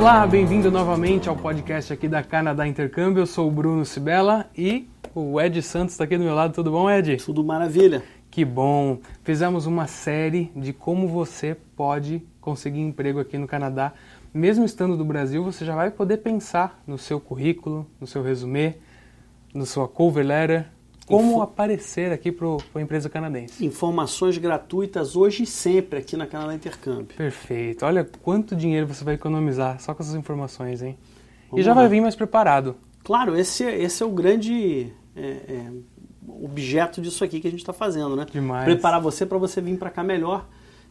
Olá, 0.00 0.26
bem-vindo 0.26 0.70
novamente 0.70 1.28
ao 1.28 1.36
podcast 1.36 1.92
aqui 1.92 2.08
da 2.08 2.22
Canadá 2.22 2.66
Intercâmbio. 2.66 3.20
Eu 3.20 3.26
sou 3.26 3.46
o 3.46 3.50
Bruno 3.50 3.84
Sibela 3.84 4.48
e 4.56 4.88
o 5.14 5.38
Ed 5.38 5.60
Santos 5.60 5.92
está 5.92 6.04
aqui 6.04 6.16
do 6.16 6.24
meu 6.24 6.34
lado. 6.34 6.54
Tudo 6.54 6.70
bom, 6.70 6.90
Ed? 6.90 7.18
Tudo 7.18 7.44
maravilha. 7.44 8.02
Que 8.30 8.42
bom! 8.42 8.98
Fizemos 9.22 9.66
uma 9.66 9.86
série 9.86 10.50
de 10.56 10.72
como 10.72 11.06
você 11.06 11.54
pode 11.76 12.26
conseguir 12.40 12.80
emprego 12.80 13.20
aqui 13.20 13.36
no 13.36 13.46
Canadá. 13.46 13.92
Mesmo 14.32 14.64
estando 14.64 14.96
do 14.96 15.04
Brasil, 15.04 15.44
você 15.44 15.66
já 15.66 15.76
vai 15.76 15.90
poder 15.90 16.16
pensar 16.16 16.82
no 16.86 16.96
seu 16.96 17.20
currículo, 17.20 17.86
no 18.00 18.06
seu 18.06 18.22
resumê, 18.22 18.76
no 19.52 19.66
sua 19.66 19.86
cover 19.86 20.24
letter, 20.24 20.66
como 21.10 21.32
Info... 21.32 21.42
aparecer 21.42 22.12
aqui 22.12 22.30
para 22.30 22.46
a 22.74 22.80
empresa 22.80 23.10
canadense. 23.10 23.64
Informações 23.66 24.38
gratuitas 24.38 25.16
hoje 25.16 25.42
e 25.42 25.46
sempre 25.46 25.98
aqui 25.98 26.16
na 26.16 26.26
Canadá 26.26 26.54
Intercâmbio. 26.54 27.16
Perfeito. 27.16 27.84
Olha 27.84 28.08
quanto 28.22 28.54
dinheiro 28.54 28.86
você 28.86 29.02
vai 29.02 29.14
economizar 29.14 29.80
só 29.80 29.92
com 29.92 30.02
essas 30.02 30.14
informações, 30.14 30.82
hein? 30.82 30.96
Vamos 31.50 31.60
e 31.60 31.64
já 31.64 31.74
lá. 31.74 31.80
vai 31.80 31.88
vir 31.88 32.00
mais 32.00 32.14
preparado. 32.14 32.76
Claro, 33.02 33.36
esse, 33.36 33.64
esse 33.64 34.02
é 34.02 34.06
o 34.06 34.10
grande 34.10 34.92
é, 35.16 35.22
é, 35.22 35.72
objeto 36.28 37.00
disso 37.02 37.24
aqui 37.24 37.40
que 37.40 37.48
a 37.48 37.50
gente 37.50 37.60
está 37.60 37.72
fazendo, 37.72 38.14
né? 38.14 38.26
Demais. 38.30 38.64
Preparar 38.64 39.00
você 39.00 39.26
para 39.26 39.36
você 39.36 39.60
vir 39.60 39.76
para 39.78 39.90
cá 39.90 40.04
melhor, 40.04 40.46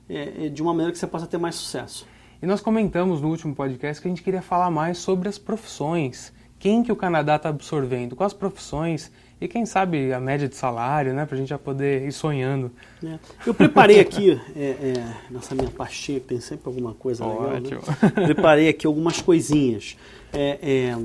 é, 0.10 0.46
é, 0.46 0.50
de 0.50 0.62
uma 0.62 0.74
maneira 0.74 0.92
que 0.92 0.98
você 0.98 1.08
possa 1.08 1.28
ter 1.28 1.38
mais 1.38 1.56
sucesso. 1.56 2.06
E 2.42 2.46
nós 2.46 2.60
comentamos 2.60 3.22
no 3.22 3.30
último 3.30 3.56
podcast 3.56 4.02
que 4.02 4.08
a 4.08 4.12
gente 4.12 4.24
queria 4.24 4.42
falar 4.42 4.70
mais 4.70 4.98
sobre 4.98 5.30
as 5.30 5.38
profissões. 5.38 6.34
Quem 6.58 6.84
que 6.84 6.92
o 6.92 6.96
Canadá 6.96 7.38
está 7.38 7.50
absorvendo? 7.50 8.16
Quais 8.18 8.34
profissões? 8.34 9.12
E 9.42 9.48
quem 9.48 9.66
sabe 9.66 10.12
a 10.12 10.20
média 10.20 10.50
de 10.50 10.56
salário, 10.56 11.14
né? 11.14 11.26
Para 11.26 11.36
a 11.36 11.38
gente 11.38 11.48
já 11.48 11.58
poder 11.58 12.06
ir 12.06 12.12
sonhando. 12.12 12.72
É. 13.04 13.18
Eu 13.46 13.54
preparei 13.54 14.00
aqui, 14.00 14.32
é, 14.54 14.62
é, 14.62 15.16
nessa 15.32 15.56
minha 15.56 15.70
pastinha, 15.70 16.20
tem 16.20 16.42
sempre 16.42 16.64
alguma 16.68 16.94
coisa 16.94 17.26
legal, 17.26 17.62
né? 17.62 17.70
Preparei 18.26 18.68
aqui 18.68 18.86
algumas 18.86 19.22
coisinhas. 19.22 19.96
É, 20.34 20.60
é, 20.62 20.98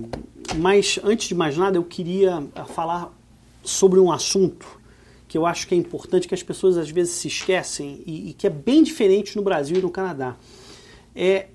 mas, 0.57 0.99
antes 1.05 1.29
de 1.29 1.35
mais 1.35 1.57
nada, 1.57 1.77
eu 1.77 1.85
queria 1.85 2.43
ah, 2.57 2.65
falar 2.65 3.13
sobre 3.63 4.01
um 4.01 4.11
assunto 4.11 4.67
que 5.29 5.39
eu 5.39 5.47
acho 5.47 5.67
que 5.67 5.75
é 5.75 5.79
importante, 5.79 6.29
que 6.29 6.35
as 6.35 6.43
pessoas 6.43 6.77
às 6.77 6.91
vezes 6.91 7.15
se 7.15 7.29
esquecem 7.29 8.03
e, 8.05 8.31
e 8.31 8.33
que 8.35 8.47
é 8.47 8.51
bem 8.51 8.83
diferente 8.83 9.37
no 9.37 9.43
Brasil 9.43 9.79
e 9.79 9.83
no 9.83 9.91
Canadá. 9.91 10.37
É 11.15 11.48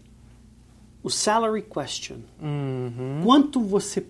o 1.03 1.09
salary 1.09 1.61
question. 1.61 2.17
Uhum. 2.41 3.21
Quanto 3.23 3.61
você 3.61 4.05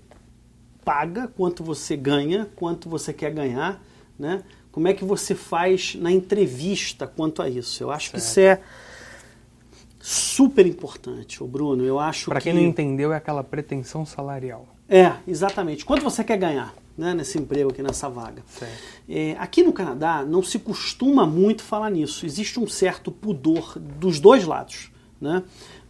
paga, 0.89 1.27
quanto 1.27 1.63
você 1.63 1.95
ganha, 1.95 2.49
quanto 2.55 2.89
você 2.89 3.13
quer 3.13 3.31
ganhar, 3.31 3.79
né? 4.17 4.41
Como 4.71 4.87
é 4.87 4.93
que 4.93 5.05
você 5.05 5.35
faz 5.35 5.93
na 5.93 6.11
entrevista 6.11 7.05
quanto 7.05 7.43
a 7.43 7.47
isso? 7.47 7.83
Eu 7.83 7.91
acho 7.91 8.09
certo. 8.09 8.13
que 8.13 8.27
isso 8.27 8.39
é 8.39 8.59
super 9.99 10.65
importante, 10.65 11.43
o 11.43 11.47
Bruno. 11.47 11.85
Eu 11.85 11.99
acho 11.99 12.31
Para 12.31 12.41
quem 12.41 12.53
não 12.53 12.61
entendeu, 12.63 13.13
é 13.13 13.17
aquela 13.17 13.43
pretensão 13.43 14.03
salarial. 14.03 14.67
É, 14.89 15.13
exatamente. 15.27 15.85
Quanto 15.85 16.01
você 16.01 16.23
quer 16.23 16.37
ganhar 16.37 16.73
né, 16.97 17.13
nesse 17.13 17.37
emprego 17.37 17.69
aqui, 17.69 17.83
nessa 17.83 18.09
vaga? 18.09 18.41
É, 19.07 19.35
aqui 19.37 19.61
no 19.61 19.71
Canadá 19.71 20.25
não 20.25 20.41
se 20.41 20.57
costuma 20.57 21.23
muito 21.23 21.61
falar 21.61 21.91
nisso. 21.91 22.25
Existe 22.25 22.59
um 22.59 22.67
certo 22.67 23.11
pudor 23.11 23.77
dos 23.77 24.19
dois 24.19 24.43
lados. 24.43 24.89
Né? 25.21 25.43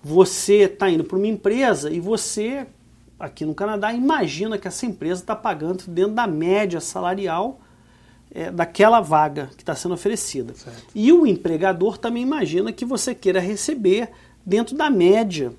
Você 0.03 0.63
está 0.63 0.89
indo 0.89 1.05
para 1.05 1.17
uma 1.17 1.27
empresa 1.27 1.89
e 1.89 2.01
você 2.01 2.67
aqui 3.19 3.45
no 3.45 3.53
Canadá, 3.53 3.93
imagina 3.93 4.57
que 4.57 4.67
essa 4.67 4.85
empresa 4.85 5.21
está 5.21 5.35
pagando 5.35 5.83
dentro 5.87 6.13
da 6.13 6.25
média 6.25 6.79
salarial 6.79 7.59
é, 8.31 8.49
daquela 8.49 9.01
vaga 9.01 9.49
que 9.55 9.61
está 9.61 9.75
sendo 9.75 9.93
oferecida. 9.93 10.53
Certo. 10.53 10.83
E 10.95 11.11
o 11.11 11.27
empregador 11.27 11.97
também 11.97 12.23
imagina 12.23 12.71
que 12.71 12.85
você 12.85 13.13
queira 13.13 13.39
receber 13.39 14.09
dentro 14.45 14.75
da 14.75 14.89
média 14.89 15.53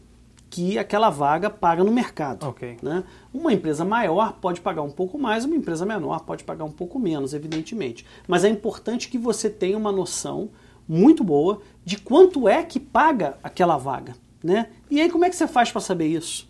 que 0.48 0.77
aquela 0.77 1.11
vaga 1.11 1.48
paga 1.48 1.84
no 1.84 1.92
mercado. 1.92 2.48
Okay. 2.48 2.76
Né? 2.82 3.04
Uma 3.32 3.53
empresa 3.53 3.84
maior 3.84 4.32
pode 4.41 4.60
pagar 4.60 4.82
um 4.82 4.91
pouco 4.91 5.16
mais, 5.16 5.44
uma 5.44 5.54
empresa 5.54 5.87
menor 5.87 6.20
pode 6.20 6.43
pagar 6.43 6.65
um 6.65 6.72
pouco 6.72 6.99
menos, 6.99 7.32
evidentemente. 7.32 8.04
Mas 8.26 8.43
é 8.43 8.49
importante 8.49 9.09
que 9.09 9.16
você 9.16 9.49
tenha 9.49 9.78
uma 9.78 9.93
noção 9.93 10.50
muito 10.88 11.22
boa 11.22 11.62
de 11.84 11.97
quanto 11.99 12.49
é 12.49 12.65
que 12.65 12.81
paga 12.81 13.38
aquela 13.44 13.76
vaga. 13.76 14.16
Né? 14.43 14.66
E 14.91 15.00
aí, 15.00 15.09
como 15.09 15.25
é 15.25 15.31
que 15.31 15.37
você 15.37 15.47
faz 15.47 15.70
para 15.70 15.81
saber 15.81 16.09
isso? 16.09 16.50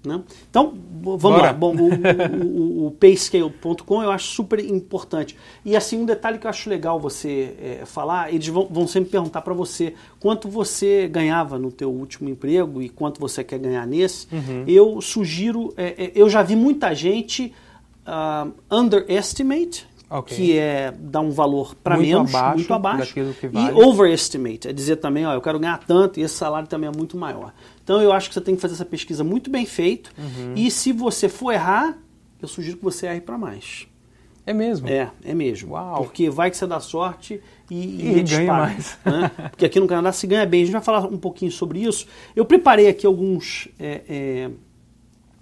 Né? 0.04 0.22
Então, 0.48 0.74
vamos 1.02 1.20
Bora. 1.20 1.42
lá. 1.42 1.52
Bom, 1.52 1.74
o, 1.76 1.88
o, 2.46 2.86
o 2.86 2.90
payscale.com 2.92 4.02
eu 4.02 4.10
acho 4.10 4.28
super 4.28 4.60
importante. 4.60 5.36
E 5.64 5.76
assim, 5.76 5.98
um 5.98 6.06
detalhe 6.06 6.38
que 6.38 6.46
eu 6.46 6.50
acho 6.50 6.70
legal 6.70 7.00
você 7.00 7.54
é, 7.60 7.82
falar, 7.84 8.32
eles 8.32 8.46
vão, 8.46 8.66
vão 8.70 8.86
sempre 8.86 9.10
perguntar 9.10 9.42
para 9.42 9.52
você 9.52 9.94
quanto 10.20 10.48
você 10.48 11.08
ganhava 11.08 11.58
no 11.58 11.72
teu 11.72 11.90
último 11.90 12.28
emprego 12.28 12.80
e 12.80 12.88
quanto 12.88 13.20
você 13.20 13.42
quer 13.42 13.58
ganhar 13.58 13.86
nesse. 13.86 14.28
Uhum. 14.32 14.64
Eu 14.66 15.00
sugiro, 15.00 15.74
é, 15.76 16.04
é, 16.04 16.12
eu 16.14 16.28
já 16.30 16.42
vi 16.42 16.54
muita 16.54 16.94
gente 16.94 17.52
uh, 18.08 18.52
underestimate, 18.70 19.86
Okay. 20.10 20.36
que 20.38 20.58
é 20.58 20.90
dar 20.98 21.20
um 21.20 21.30
valor 21.30 21.74
para 21.74 21.98
menos, 21.98 22.34
abaixo 22.34 22.56
muito 22.56 22.72
abaixo, 22.72 23.14
vale. 23.52 23.78
e 23.78 23.82
overestimate, 23.84 24.66
é 24.66 24.72
dizer 24.72 24.96
também, 24.96 25.26
ó, 25.26 25.34
eu 25.34 25.40
quero 25.42 25.58
ganhar 25.58 25.76
tanto 25.86 26.18
e 26.18 26.22
esse 26.22 26.34
salário 26.34 26.66
também 26.66 26.88
é 26.88 26.96
muito 26.96 27.14
maior. 27.14 27.52
Então 27.84 28.00
eu 28.00 28.10
acho 28.10 28.28
que 28.28 28.34
você 28.34 28.40
tem 28.40 28.54
que 28.54 28.60
fazer 28.62 28.72
essa 28.72 28.86
pesquisa 28.86 29.22
muito 29.22 29.50
bem 29.50 29.66
feita 29.66 30.08
uhum. 30.16 30.54
e 30.56 30.70
se 30.70 30.94
você 30.94 31.28
for 31.28 31.52
errar, 31.52 31.98
eu 32.40 32.48
sugiro 32.48 32.78
que 32.78 32.84
você 32.84 33.06
erre 33.06 33.20
para 33.20 33.36
mais. 33.36 33.86
É 34.46 34.54
mesmo? 34.54 34.88
É, 34.88 35.10
é 35.22 35.34
mesmo. 35.34 35.72
Uau. 35.72 36.04
Porque 36.04 36.30
vai 36.30 36.50
que 36.50 36.56
você 36.56 36.66
dá 36.66 36.80
sorte 36.80 37.38
e, 37.70 37.74
e, 37.74 38.18
e 38.18 38.22
ganha 38.22 38.50
mais. 38.50 38.96
Né? 39.04 39.30
Porque 39.50 39.66
aqui 39.66 39.78
no 39.78 39.86
Canadá 39.86 40.10
se 40.10 40.26
ganha 40.26 40.46
bem. 40.46 40.62
A 40.62 40.64
gente 40.64 40.72
vai 40.72 40.80
falar 40.80 41.04
um 41.04 41.18
pouquinho 41.18 41.52
sobre 41.52 41.80
isso. 41.80 42.06
Eu 42.34 42.46
preparei 42.46 42.88
aqui 42.88 43.04
alguns... 43.04 43.68
É, 43.78 44.00
é, 44.08 44.50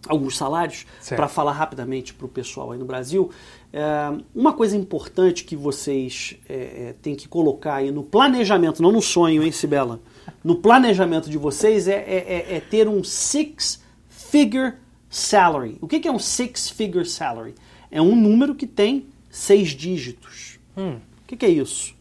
alguns 0.08 0.36
salários 0.36 0.86
para 1.08 1.28
falar 1.28 1.52
rapidamente 1.52 2.14
para 2.14 2.26
o 2.26 2.28
pessoal 2.28 2.72
aí 2.72 2.78
no 2.78 2.84
Brasil. 2.84 3.30
É, 3.72 3.82
uma 4.34 4.52
coisa 4.52 4.76
importante 4.76 5.44
que 5.44 5.56
vocês 5.56 6.36
é, 6.48 6.54
é, 6.54 6.94
têm 7.02 7.14
que 7.14 7.28
colocar 7.28 7.76
aí 7.76 7.90
no 7.90 8.02
planejamento, 8.02 8.82
não 8.82 8.92
no 8.92 9.02
sonho, 9.02 9.42
hein, 9.42 9.52
Sibela? 9.52 10.00
No 10.42 10.56
planejamento 10.56 11.28
de 11.28 11.38
vocês 11.38 11.88
é, 11.88 11.96
é, 11.96 12.46
é, 12.50 12.56
é 12.56 12.60
ter 12.60 12.88
um 12.88 13.04
six-figure 13.04 14.74
salary. 15.10 15.78
O 15.80 15.86
que, 15.86 16.00
que 16.00 16.08
é 16.08 16.12
um 16.12 16.18
six-figure 16.18 17.04
salary? 17.04 17.54
É 17.90 18.00
um 18.00 18.16
número 18.16 18.54
que 18.54 18.66
tem 18.66 19.06
seis 19.30 19.68
dígitos. 19.70 20.58
Hum. 20.76 20.96
O 21.22 21.26
que, 21.26 21.36
que 21.36 21.46
é 21.46 21.50
isso? 21.50 21.94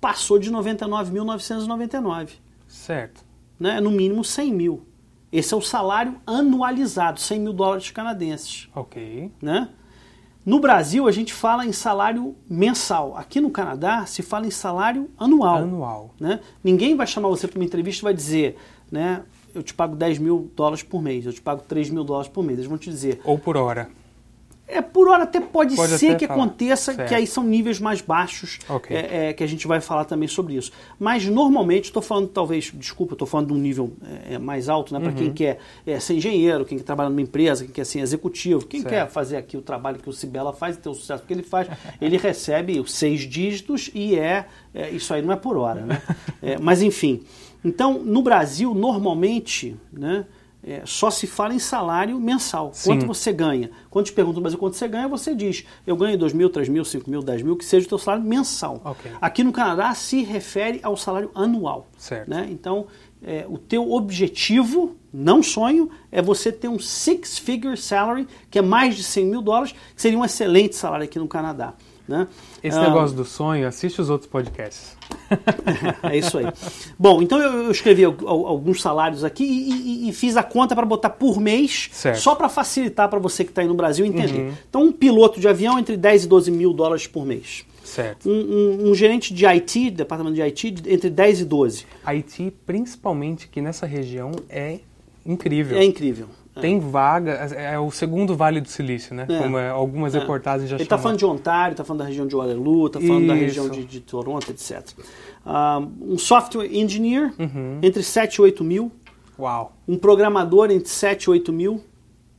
Passou 0.00 0.38
de 0.38 0.50
99.999. 0.50 2.30
Certo. 2.68 3.24
Né? 3.58 3.80
No 3.80 3.90
mínimo 3.90 4.22
100 4.22 4.52
mil. 4.52 4.85
Esse 5.32 5.52
é 5.52 5.56
o 5.56 5.60
salário 5.60 6.16
anualizado, 6.26 7.20
100 7.20 7.40
mil 7.40 7.52
dólares 7.52 7.90
canadenses. 7.90 8.68
Ok. 8.74 9.30
Né? 9.42 9.68
No 10.44 10.60
Brasil, 10.60 11.08
a 11.08 11.10
gente 11.10 11.34
fala 11.34 11.66
em 11.66 11.72
salário 11.72 12.36
mensal. 12.48 13.16
Aqui 13.16 13.40
no 13.40 13.50
Canadá, 13.50 14.06
se 14.06 14.22
fala 14.22 14.46
em 14.46 14.50
salário 14.50 15.10
anual. 15.18 15.56
Anual. 15.56 16.14
Né? 16.20 16.40
Ninguém 16.62 16.94
vai 16.94 17.06
chamar 17.06 17.28
você 17.28 17.48
para 17.48 17.58
uma 17.58 17.64
entrevista 17.64 18.02
e 18.02 18.04
vai 18.04 18.14
dizer, 18.14 18.56
né, 18.90 19.22
eu 19.52 19.62
te 19.62 19.74
pago 19.74 19.96
10 19.96 20.18
mil 20.18 20.50
dólares 20.54 20.84
por 20.84 21.02
mês, 21.02 21.26
eu 21.26 21.32
te 21.32 21.42
pago 21.42 21.62
3 21.66 21.90
mil 21.90 22.04
dólares 22.04 22.30
por 22.30 22.44
mês. 22.44 22.58
Eles 22.58 22.68
vão 22.68 22.78
te 22.78 22.88
dizer. 22.88 23.20
Ou 23.24 23.38
por 23.38 23.56
hora. 23.56 23.90
É, 24.68 24.82
por 24.82 25.08
hora 25.08 25.22
até 25.22 25.40
pode, 25.40 25.76
pode 25.76 25.96
ser 25.96 26.08
até 26.08 26.18
que 26.18 26.26
falar. 26.26 26.42
aconteça, 26.42 26.92
certo. 26.92 27.08
que 27.08 27.14
aí 27.14 27.24
são 27.24 27.44
níveis 27.44 27.78
mais 27.78 28.00
baixos, 28.00 28.58
okay. 28.68 28.96
é, 28.96 29.28
é, 29.28 29.32
que 29.32 29.44
a 29.44 29.46
gente 29.46 29.64
vai 29.66 29.80
falar 29.80 30.04
também 30.04 30.26
sobre 30.26 30.54
isso. 30.54 30.72
Mas 30.98 31.24
normalmente, 31.24 31.84
estou 31.84 32.02
falando 32.02 32.26
talvez, 32.28 32.72
desculpa, 32.74 33.14
estou 33.14 33.28
falando 33.28 33.48
de 33.48 33.52
um 33.52 33.58
nível 33.58 33.92
é, 34.28 34.34
é 34.34 34.38
mais 34.38 34.68
alto, 34.68 34.92
né, 34.92 34.98
para 34.98 35.10
uhum. 35.10 35.14
quem 35.14 35.32
quer 35.32 35.58
é, 35.86 36.00
ser 36.00 36.14
engenheiro, 36.14 36.64
quem 36.64 36.78
quer 36.78 36.84
trabalhar 36.84 37.10
numa 37.10 37.20
empresa, 37.20 37.64
quem 37.64 37.72
quer 37.72 37.86
ser 37.86 38.00
executivo, 38.00 38.66
quem 38.66 38.80
certo. 38.80 38.92
quer 38.92 39.08
fazer 39.08 39.36
aqui 39.36 39.56
o 39.56 39.62
trabalho 39.62 40.00
que 40.00 40.08
o 40.08 40.12
Cibela 40.12 40.52
faz 40.52 40.74
e 40.74 40.80
ter 40.80 40.88
o 40.88 40.94
sucesso 40.94 41.22
que 41.24 41.32
ele 41.32 41.44
faz, 41.44 41.68
ele 42.00 42.16
recebe 42.16 42.80
os 42.80 42.92
seis 42.92 43.20
dígitos 43.20 43.88
e 43.94 44.18
é, 44.18 44.46
é, 44.74 44.90
isso 44.90 45.14
aí 45.14 45.22
não 45.22 45.32
é 45.32 45.36
por 45.36 45.56
hora. 45.56 45.82
Né? 45.82 46.02
mas 46.60 46.82
enfim, 46.82 47.22
então 47.64 48.02
no 48.02 48.20
Brasil, 48.20 48.74
normalmente, 48.74 49.76
né, 49.92 50.26
é, 50.62 50.82
só 50.84 51.10
se 51.10 51.26
fala 51.26 51.54
em 51.54 51.58
salário 51.58 52.18
mensal. 52.18 52.70
Sim. 52.72 52.90
Quanto 52.90 53.06
você 53.06 53.32
ganha? 53.32 53.70
Quando 53.88 54.06
te 54.06 54.12
perguntam, 54.12 54.42
mas 54.42 54.54
quanto 54.54 54.76
você 54.76 54.88
ganha, 54.88 55.06
você 55.06 55.34
diz, 55.34 55.64
eu 55.86 55.96
ganho 55.96 56.18
2 56.18 56.32
mil, 56.32 56.50
3 56.50 56.68
mil, 56.68 56.84
5 56.84 57.08
mil, 57.08 57.22
10 57.22 57.42
mil, 57.42 57.56
que 57.56 57.64
seja 57.64 57.86
o 57.86 57.88
teu 57.88 57.98
salário 57.98 58.26
mensal. 58.26 58.80
Okay. 58.84 59.12
Aqui 59.20 59.44
no 59.44 59.52
Canadá 59.52 59.94
se 59.94 60.22
refere 60.22 60.80
ao 60.82 60.96
salário 60.96 61.30
anual. 61.34 61.86
Certo. 61.96 62.28
Né? 62.28 62.48
Então, 62.50 62.86
é, 63.22 63.46
o 63.48 63.58
teu 63.58 63.92
objetivo, 63.92 64.96
não 65.12 65.42
sonho, 65.42 65.90
é 66.10 66.20
você 66.20 66.50
ter 66.50 66.68
um 66.68 66.78
six-figure 66.78 67.76
salary, 67.76 68.26
que 68.50 68.58
é 68.58 68.62
mais 68.62 68.96
de 68.96 69.02
100 69.02 69.26
mil 69.26 69.42
dólares, 69.42 69.72
que 69.94 70.02
seria 70.02 70.18
um 70.18 70.24
excelente 70.24 70.74
salário 70.74 71.04
aqui 71.04 71.18
no 71.18 71.28
Canadá. 71.28 71.74
Né? 72.08 72.28
Esse 72.62 72.78
ah, 72.78 72.82
negócio 72.82 73.16
do 73.16 73.24
sonho, 73.24 73.66
assiste 73.66 74.00
os 74.00 74.08
outros 74.08 74.30
podcasts. 74.30 74.96
é 76.04 76.16
isso 76.16 76.38
aí. 76.38 76.46
Bom, 76.96 77.20
então 77.20 77.40
eu, 77.40 77.70
escrevi 77.70 78.04
alguns 78.04 78.80
salários 78.80 79.24
aqui 79.24 79.44
e, 79.44 80.06
e, 80.06 80.08
e 80.08 80.12
fiz 80.12 80.36
a 80.36 80.42
conta 80.42 80.74
para 80.76 80.86
botar 80.86 81.10
por 81.10 81.40
mês, 81.40 81.88
certo. 81.92 82.20
só 82.20 82.34
para 82.36 82.48
facilitar 82.48 83.08
para 83.08 83.18
você 83.18 83.42
que 83.42 83.50
está 83.50 83.62
aí 83.62 83.68
no 83.68 83.74
Brasil 83.74 84.06
entender. 84.06 84.40
Uhum. 84.40 84.52
Então, 84.68 84.82
um 84.84 84.92
piloto 84.92 85.40
de 85.40 85.48
avião 85.48 85.78
entre 85.78 85.96
10 85.96 86.24
e 86.24 86.28
12 86.28 86.50
mil 86.52 86.72
dólares 86.72 87.08
por 87.08 87.26
mês. 87.26 87.64
Certo. 87.82 88.28
Um, 88.28 88.32
um, 88.32 88.90
um, 88.90 88.94
gerente 88.94 89.32
de 89.32 89.46
IT, 89.46 89.90
departamento 89.90 90.34
de 90.34 90.42
IT, 90.42 90.74
entre 90.86 91.10
10 91.10 91.40
e 91.40 91.44
12. 91.44 91.86
IT, 92.04 92.52
principalmente 92.64 93.48
que 93.48 93.60
nessa 93.60 93.86
região, 93.86 94.32
é 94.48 94.80
incrível. 95.24 95.78
É 95.78 95.84
incrível. 95.84 96.28
Tem 96.60 96.78
vaga, 96.78 97.50
é, 97.54 97.74
é 97.74 97.78
o 97.78 97.90
segundo 97.90 98.34
Vale 98.34 98.60
do 98.60 98.68
Silício, 98.68 99.14
né? 99.14 99.26
É. 99.28 99.38
Como 99.38 99.58
é, 99.58 99.68
algumas 99.68 100.14
é. 100.14 100.18
reportagens 100.18 100.68
já 100.70 100.76
Ele 100.76 100.82
está 100.82 100.96
falando 100.96 101.18
de 101.18 101.26
Ontário, 101.26 101.72
está 101.72 101.84
falando 101.84 102.00
da 102.00 102.06
região 102.06 102.26
de 102.26 102.34
Waterloo, 102.34 102.86
está 102.86 103.00
falando 103.00 103.20
Isso. 103.20 103.28
da 103.28 103.34
região 103.34 103.68
de, 103.68 103.84
de 103.84 104.00
Toronto, 104.00 104.50
etc. 104.50 104.82
Um, 105.44 106.14
um 106.14 106.18
software 106.18 106.66
engineer, 106.72 107.32
uhum. 107.38 107.78
entre 107.82 108.02
7 108.02 108.36
e 108.36 108.42
8 108.42 108.64
mil. 108.64 108.90
Uau. 109.38 109.76
Um 109.86 109.98
programador 109.98 110.70
entre 110.70 110.88
7 110.88 111.24
e 111.24 111.30
8 111.30 111.52
mil. 111.52 111.82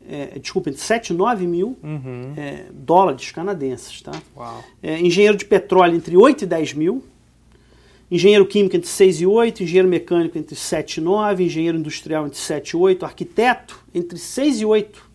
É, 0.09 0.39
desculpa, 0.39 0.69
entre 0.69 0.81
7 0.81 1.09
e 1.09 1.13
9 1.13 1.45
mil 1.45 1.77
uhum. 1.83 2.33
é, 2.37 2.65
dólares 2.71 3.29
canadenses, 3.31 4.01
tá? 4.01 4.13
Uau. 4.35 4.63
É, 4.81 4.99
engenheiro 4.99 5.37
de 5.37 5.45
petróleo 5.45 5.95
entre 5.95 6.15
8 6.15 6.43
e 6.43 6.45
10 6.47 6.73
mil. 6.73 7.03
Engenheiro 8.09 8.45
químico 8.45 8.77
entre 8.77 8.87
6 8.87 9.21
e 9.21 9.25
8, 9.25 9.63
engenheiro 9.63 9.87
mecânico 9.87 10.37
entre 10.37 10.55
7 10.55 10.97
e 10.97 11.01
9, 11.01 11.43
engenheiro 11.43 11.77
industrial 11.77 12.25
entre 12.25 12.39
7 12.39 12.69
e 12.69 12.77
8, 12.77 13.05
arquiteto 13.05 13.83
entre 13.93 14.17
6 14.17 14.61
e 14.61 14.65
8, 14.65 15.05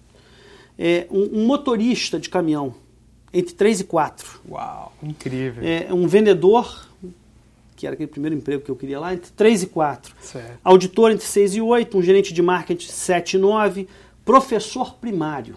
é, 0.79 1.07
um, 1.11 1.41
um, 1.41 1.47
motorista 1.47 2.21
de 2.21 2.29
caminhão 2.29 2.75
entre 3.33 3.55
3 3.55 3.81
e 3.81 3.85
4. 3.85 4.41
Uau, 4.47 4.93
incrível. 5.03 5.65
É, 5.67 5.93
um 5.93 6.07
vendedor, 6.07 6.87
que 7.77 7.87
era 7.87 7.95
aquele 7.95 8.11
primeiro 8.11 8.37
emprego 8.37 8.63
que 8.63 8.71
eu 8.71 8.77
queria 8.77 9.01
lá, 9.01 9.15
entre 9.15 9.31
3 9.33 9.63
e 9.63 9.67
4. 9.69 10.15
Certo. 10.21 10.59
Auditor 10.63 11.13
entre 11.13 11.25
6 11.25 11.55
e 11.55 11.61
8, 11.63 11.97
um 11.97 12.03
gerente 12.03 12.35
de 12.35 12.43
marketing 12.43 12.85
entre 12.85 12.95
7 12.95 13.35
e 13.37 13.39
9, 13.39 13.89
professor 14.23 14.97
primário. 14.97 15.57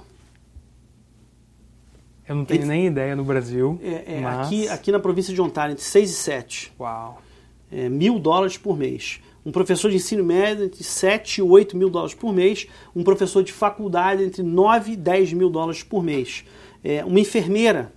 Eu 2.26 2.34
não 2.34 2.46
tenho 2.46 2.60
entre, 2.60 2.70
nem 2.70 2.88
ideia 2.88 3.14
no 3.14 3.26
Brasil. 3.26 3.78
É, 3.84 4.16
é, 4.16 4.22
mas... 4.22 4.48
aqui, 4.48 4.70
aqui 4.70 4.92
na 4.94 5.00
província 5.00 5.34
de 5.34 5.42
Ontário, 5.42 5.74
entre 5.74 5.84
6 5.84 6.10
e 6.10 6.14
7. 6.14 6.74
Uau 6.80 7.25
é, 7.72 7.90
mil 7.90 8.20
dólares 8.20 8.58
por 8.58 8.78
mês. 8.78 9.22
Um 9.46 9.52
professor 9.52 9.92
de 9.92 9.98
ensino 9.98 10.24
médio 10.24 10.66
entre 10.66 10.84
7 10.84 11.38
e 11.38 11.42
8 11.42 11.78
mil 11.78 11.90
dólares 11.90 12.16
por 12.16 12.34
mês. 12.34 12.68
Um 12.96 13.04
professor 13.04 13.44
de 13.44 13.54
faculdade 13.54 14.24
entre 14.24 14.42
9 14.42 14.94
e 14.94 14.96
10 14.96 15.34
mil 15.34 15.50
dólares 15.50 15.84
por 15.84 16.04
mês. 16.04 16.44
É, 16.84 17.06
uma 17.06 17.20
enfermeira 17.20 17.94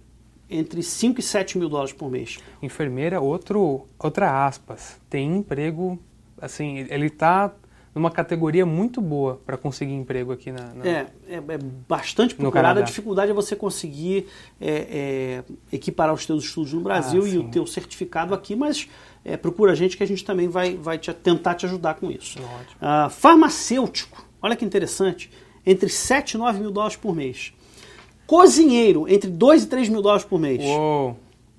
entre 0.50 0.82
5 0.82 1.20
e 1.20 1.22
7 1.22 1.58
mil 1.58 1.68
dólares 1.68 1.92
por 1.92 2.10
mês. 2.10 2.38
Enfermeira, 2.62 3.20
outro, 3.20 3.86
outra 3.98 4.46
aspas, 4.46 4.98
tem 5.08 5.36
emprego, 5.36 5.98
assim, 6.40 6.86
ele 6.90 7.06
está 7.06 7.52
numa 7.94 8.10
categoria 8.10 8.64
muito 8.64 9.00
boa 9.00 9.40
para 9.44 9.56
conseguir 9.56 9.92
emprego 9.92 10.32
aqui 10.32 10.52
na, 10.52 10.72
na 10.72 10.86
é, 10.86 11.06
é, 11.28 11.34
é, 11.36 11.58
bastante 11.88 12.34
procurada. 12.34 12.80
A 12.80 12.82
dificuldade 12.82 13.30
é 13.30 13.34
você 13.34 13.56
conseguir 13.56 14.28
é, 14.60 14.70
é, 14.70 15.44
equiparar 15.72 16.14
os 16.14 16.24
teus 16.24 16.44
estudos 16.44 16.72
no 16.72 16.80
Brasil 16.80 17.24
ah, 17.24 17.28
e 17.28 17.38
o 17.38 17.48
teu 17.48 17.66
certificado 17.66 18.34
aqui, 18.34 18.54
mas 18.54 18.88
é, 19.24 19.36
procura 19.36 19.72
a 19.72 19.74
gente 19.74 19.96
que 19.96 20.02
a 20.02 20.06
gente 20.06 20.24
também 20.24 20.48
vai, 20.48 20.76
vai 20.76 20.98
te, 20.98 21.12
tentar 21.12 21.54
te 21.54 21.66
ajudar 21.66 21.94
com 21.94 22.10
isso. 22.10 22.38
Ah, 22.80 23.08
farmacêutico, 23.10 24.24
olha 24.40 24.56
que 24.56 24.64
interessante, 24.64 25.30
entre 25.64 25.88
7 25.88 26.32
e 26.32 26.38
9 26.38 26.60
mil 26.60 26.70
dólares 26.70 26.96
por 26.96 27.14
mês. 27.14 27.52
Cozinheiro, 28.26 29.08
entre 29.08 29.30
2 29.30 29.64
e 29.64 29.66
3 29.66 29.88
mil 29.88 30.02
dólares 30.02 30.24
por 30.24 30.38
mês. 30.38 30.62
Uou. 30.62 31.16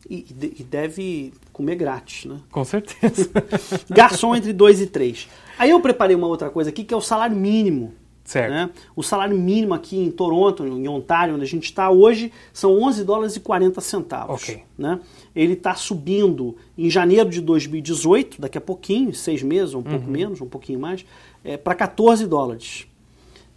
E, 0.10 0.26
e 0.60 0.64
deve 0.64 1.34
comer 1.52 1.76
grátis, 1.76 2.26
né? 2.26 2.40
Com 2.52 2.64
certeza. 2.64 3.30
Garçom 3.90 4.36
entre 4.36 4.54
2 4.54 4.82
e 4.82 4.88
3. 4.88 5.28
Aí 5.58 5.72
eu 5.72 5.80
preparei 5.82 6.16
uma 6.16 6.28
outra 6.28 6.50
coisa 6.50 6.70
aqui 6.70 6.84
que 6.84 6.94
é 6.94 6.98
o 6.98 7.02
salário 7.02 7.36
mínimo. 7.36 7.94
Certo. 8.30 8.52
Né? 8.52 8.70
O 8.96 9.02
salário 9.02 9.36
mínimo 9.36 9.74
aqui 9.74 9.98
em 9.98 10.12
Toronto, 10.12 10.64
em 10.64 10.88
Ontário, 10.88 11.34
onde 11.34 11.44
a 11.44 11.48
gente 11.48 11.64
está 11.64 11.90
hoje, 11.90 12.32
são 12.54 12.80
11 12.80 13.04
dólares 13.04 13.36
e 13.36 13.40
40 13.40 13.82
centavos. 13.82 14.44
Okay. 14.44 14.62
Né? 14.78 15.00
Ele 15.36 15.54
está 15.54 15.74
subindo 15.74 16.56
em 16.78 16.92
janeiro 16.92 17.28
de 17.28 17.42
2018, 17.42 18.40
daqui 18.40 18.56
a 18.56 18.62
pouquinho, 18.62 19.12
seis 19.16 19.42
meses, 19.42 19.74
um 19.74 19.82
pouco 19.82 20.06
uhum. 20.06 20.12
menos, 20.12 20.42
um 20.42 20.46
pouquinho 20.46 20.80
mais, 20.80 21.04
é, 21.44 21.58
para 21.58 21.74
14 21.74 22.28
dólares 22.28 22.86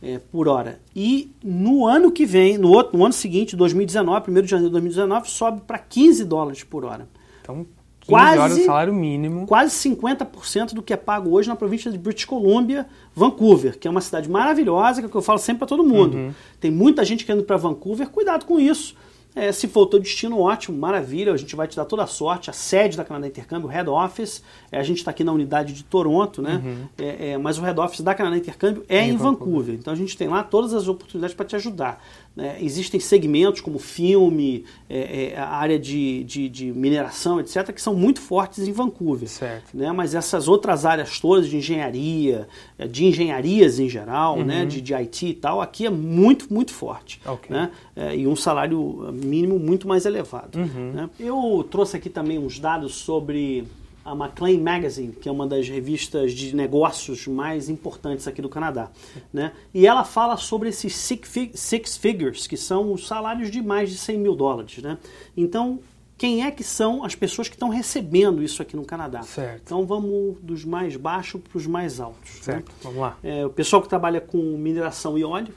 é, 0.03 0.19
por 0.19 0.49
hora. 0.49 0.81
E 0.97 1.31
no 1.45 1.87
ano 1.87 2.11
que 2.11 2.25
vem, 2.25 2.57
no, 2.57 2.71
outro, 2.71 2.97
no 2.97 3.05
ano 3.05 3.13
seguinte, 3.13 3.55
2019, 3.55 4.31
1 4.31 4.35
de 4.41 4.47
janeiro 4.47 4.71
de 4.71 4.73
2019, 4.73 5.29
sobe 5.29 5.61
para 5.67 5.79
15 5.79 6.25
dólares 6.25 6.65
por 6.65 6.87
hora. 6.87 7.07
Então, 7.43 7.67
quase 8.07 8.39
horas 8.39 8.59
o 8.59 8.65
salário 8.65 8.95
mínimo. 8.95 9.47
Quase 9.47 9.89
50% 9.89 10.75
do 10.75 10.83
que 10.83 10.93
é 10.93 10.97
pago 10.97 11.31
hoje 11.31 11.49
na 11.49 11.57
província 11.57 11.91
de 11.91 11.99
British 11.99 12.25
Columbia, 12.25 12.87
Vancouver, 13.15 13.79
que 13.79 13.87
é 13.87 13.91
uma 13.91 14.01
cidade 14.01 14.29
maravilhosa, 14.29 15.01
que, 15.01 15.07
é 15.07 15.11
que 15.11 15.17
eu 15.17 15.23
falo 15.23 15.39
sempre 15.39 15.61
para 15.61 15.69
todo 15.69 15.85
mundo. 15.85 16.17
Uhum. 16.17 16.35
Tem 16.61 16.71
muita 16.71 17.05
gente 17.05 17.25
querendo 17.25 17.45
para 17.45 17.57
Vancouver, 17.57 18.09
cuidado 18.09 18.45
com 18.45 18.59
isso. 18.59 18.95
É, 19.35 19.51
se 19.51 19.67
for 19.67 19.83
o 19.83 19.87
teu 19.87 19.99
destino, 19.99 20.39
ótimo, 20.39 20.77
maravilha, 20.77 21.33
a 21.33 21.37
gente 21.37 21.57
vai 21.57 21.67
te 21.67 21.75
dar 21.75 21.87
toda 21.87 22.03
a 22.03 22.07
sorte. 22.07 22.51
A 22.51 22.53
sede 22.53 22.99
da 22.99 23.05
Canadá 23.05 23.27
Intercâmbio, 23.27 23.67
o 23.67 23.71
Head 23.71 23.89
Office, 23.89 24.43
é, 24.71 24.79
a 24.79 24.83
gente 24.83 24.99
está 24.99 25.11
aqui 25.11 25.25
na 25.25 25.33
unidade 25.33 25.73
de 25.73 25.83
Toronto, 25.85 26.43
né? 26.43 26.61
Uhum. 26.63 26.89
É, 26.99 27.31
é, 27.31 27.39
mas 27.39 27.59
o 27.59 27.63
Head 27.63 27.81
Office 27.81 28.03
da 28.03 28.15
Canadá 28.15 28.37
Intercâmbio 28.37 28.85
é, 28.89 29.01
em, 29.01 29.11
em 29.11 29.17
Vancouver. 29.17 29.39
Vancouver. 29.39 29.75
Então 29.77 29.93
a 29.93 29.97
gente 29.97 30.17
tem 30.19 30.29
lá 30.29 30.43
todas 30.43 30.75
as 30.75 30.87
oportunidades 30.87 31.35
para 31.35 31.47
te 31.47 31.57
ajudar. 31.57 32.03
Né? 32.35 32.57
Existem 32.61 32.99
segmentos 32.99 33.61
como 33.61 33.79
filme, 33.79 34.65
é, 34.89 35.33
é, 35.35 35.39
a 35.39 35.49
área 35.49 35.79
de, 35.79 36.25
de, 36.25 36.49
de, 36.49 36.73
mineração, 36.73 37.39
etc., 37.39 37.73
que 37.73 37.83
são 37.83 37.95
muito 37.95 38.21
fortes 38.21 38.67
em 38.67 38.73
Vancouver. 38.73 39.29
Certo. 39.29 39.77
Né? 39.77 39.93
Mas 39.93 40.15
essas 40.15 40.49
outras 40.49 40.87
áreas 40.87 41.21
todas 41.21 41.47
de 41.47 41.57
engenharia, 41.59 42.49
é, 42.79 42.87
de 42.87 43.05
engenharias 43.05 43.79
em 43.79 43.89
geral, 43.89 44.37
né? 44.37 44.41
uhum. 44.41 44.47
né? 44.47 44.67
de, 44.67 44.81
de 44.81 44.95
IT 44.95 45.27
e 45.27 45.35
tal, 45.35 45.61
aqui 45.61 45.85
é 45.85 45.91
muito, 45.91 46.53
muito 46.53 46.73
forte. 46.73 47.21
Okay. 47.25 47.55
Né? 47.55 47.71
É, 47.95 48.17
e 48.17 48.27
um 48.27 48.37
salário 48.37 49.11
mínimo 49.13 49.59
muito 49.59 49.87
mais 49.87 50.07
elevado. 50.07 50.59
Uhum. 50.59 50.93
Né? 50.93 51.11
Eu 51.21 51.67
trouxe 51.71 51.97
aqui 51.97 52.09
também 52.09 52.39
uns 52.39 52.59
dados 52.59 52.95
sobre 52.95 53.67
a 54.05 54.13
McLean 54.13 54.61
Magazine, 54.61 55.13
que 55.13 55.29
é 55.29 55.33
uma 55.33 55.47
das 55.47 55.69
revistas 55.69 56.33
de 56.33 56.55
negócios 56.55 57.27
mais 57.27 57.69
importantes 57.69 58.27
aqui 58.27 58.43
do 58.43 58.49
Canadá. 58.49 58.91
Né? 59.33 59.53
E 59.73 59.87
ela 59.87 60.05
fala 60.05 60.37
sobre 60.37 60.69
esses 60.69 60.95
six 60.95 61.97
figures, 61.97 62.47
que 62.47 62.57
são 62.57 62.93
os 62.93 63.07
salários 63.07 63.51
de 63.51 63.63
mais 63.63 63.91
de 63.91 63.99
100 63.99 64.19
mil 64.19 64.35
dólares. 64.35 64.79
Né? 64.79 64.99
Então, 65.37 65.81
quem 66.19 66.45
é 66.45 66.51
que 66.51 66.63
são 66.63 67.05
as 67.05 67.15
pessoas 67.15 67.49
que 67.49 67.55
estão 67.55 67.69
recebendo 67.69 68.43
isso 68.43 68.63
aqui 68.63 68.77
no 68.77 68.85
Canadá? 68.85 69.23
Certo. 69.23 69.63
Então, 69.65 69.87
vamos 69.87 70.37
dos 70.41 70.65
mais 70.65 70.97
baixos 70.97 71.41
para 71.41 71.59
os 71.59 71.67
mais 71.67 72.01
altos. 72.01 72.35
Né? 72.35 72.43
Certo, 72.43 72.69
né? 72.69 72.75
vamos 72.83 72.99
lá. 72.99 73.19
É, 73.23 73.47
o 73.47 73.51
pessoal 73.51 73.83
que 73.83 73.89
trabalha 73.89 74.21
com 74.21 74.39
mineração 74.39 75.17
e 75.19 75.25
óleo, 75.25 75.55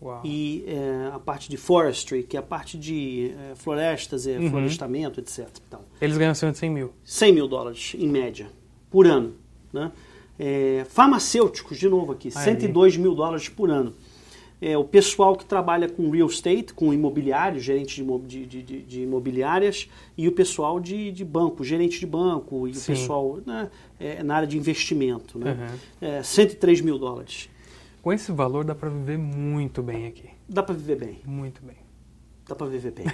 Uau. 0.00 0.20
e 0.24 0.64
é, 0.66 1.10
a 1.14 1.18
parte 1.18 1.48
de 1.48 1.56
forestry, 1.56 2.22
que 2.22 2.36
é 2.36 2.40
a 2.40 2.42
parte 2.42 2.76
de 2.76 3.32
é, 3.50 3.54
florestas, 3.54 4.26
é, 4.26 4.38
uhum. 4.38 4.50
florestamento, 4.50 5.20
etc. 5.20 5.48
Então, 5.66 5.80
Eles 6.00 6.18
ganham 6.18 6.32
de 6.32 6.58
100 6.58 6.70
mil. 6.70 6.92
100 7.04 7.32
mil 7.32 7.48
dólares, 7.48 7.94
em 7.98 8.08
média, 8.08 8.46
por 8.90 9.06
ano. 9.06 9.34
Né? 9.72 9.90
É, 10.38 10.86
farmacêuticos, 10.88 11.78
de 11.78 11.88
novo 11.88 12.12
aqui, 12.12 12.28
Aí. 12.34 12.44
102 12.44 12.96
mil 12.96 13.14
dólares 13.14 13.48
por 13.48 13.70
ano. 13.70 13.94
É, 14.60 14.76
o 14.76 14.84
pessoal 14.84 15.36
que 15.36 15.44
trabalha 15.44 15.86
com 15.88 16.08
real 16.10 16.28
estate, 16.28 16.72
com 16.72 16.92
imobiliário, 16.92 17.60
gerente 17.60 18.02
de, 18.02 18.46
de, 18.46 18.62
de, 18.62 18.82
de 18.82 19.02
imobiliárias, 19.02 19.88
e 20.16 20.26
o 20.26 20.32
pessoal 20.32 20.80
de, 20.80 21.12
de 21.12 21.24
banco, 21.24 21.62
gerente 21.62 22.00
de 22.00 22.06
banco, 22.06 22.66
e 22.66 22.74
Sim. 22.74 22.80
o 22.80 22.96
pessoal 22.96 23.38
né, 23.44 23.70
é, 24.00 24.22
na 24.22 24.36
área 24.36 24.48
de 24.48 24.56
investimento. 24.56 25.38
Né? 25.38 25.52
Uhum. 26.00 26.08
É, 26.08 26.22
103 26.22 26.80
mil 26.80 26.98
dólares. 26.98 27.50
Com 28.06 28.12
esse 28.12 28.30
valor 28.30 28.64
dá 28.64 28.72
para 28.72 28.88
viver 28.88 29.18
muito 29.18 29.82
bem 29.82 30.06
aqui. 30.06 30.30
Dá 30.48 30.62
para 30.62 30.76
viver 30.76 30.94
bem. 30.94 31.20
Muito 31.26 31.60
bem. 31.60 31.74
dá 32.48 32.54
para 32.54 32.68
viver 32.68 32.92
bem. 32.92 33.06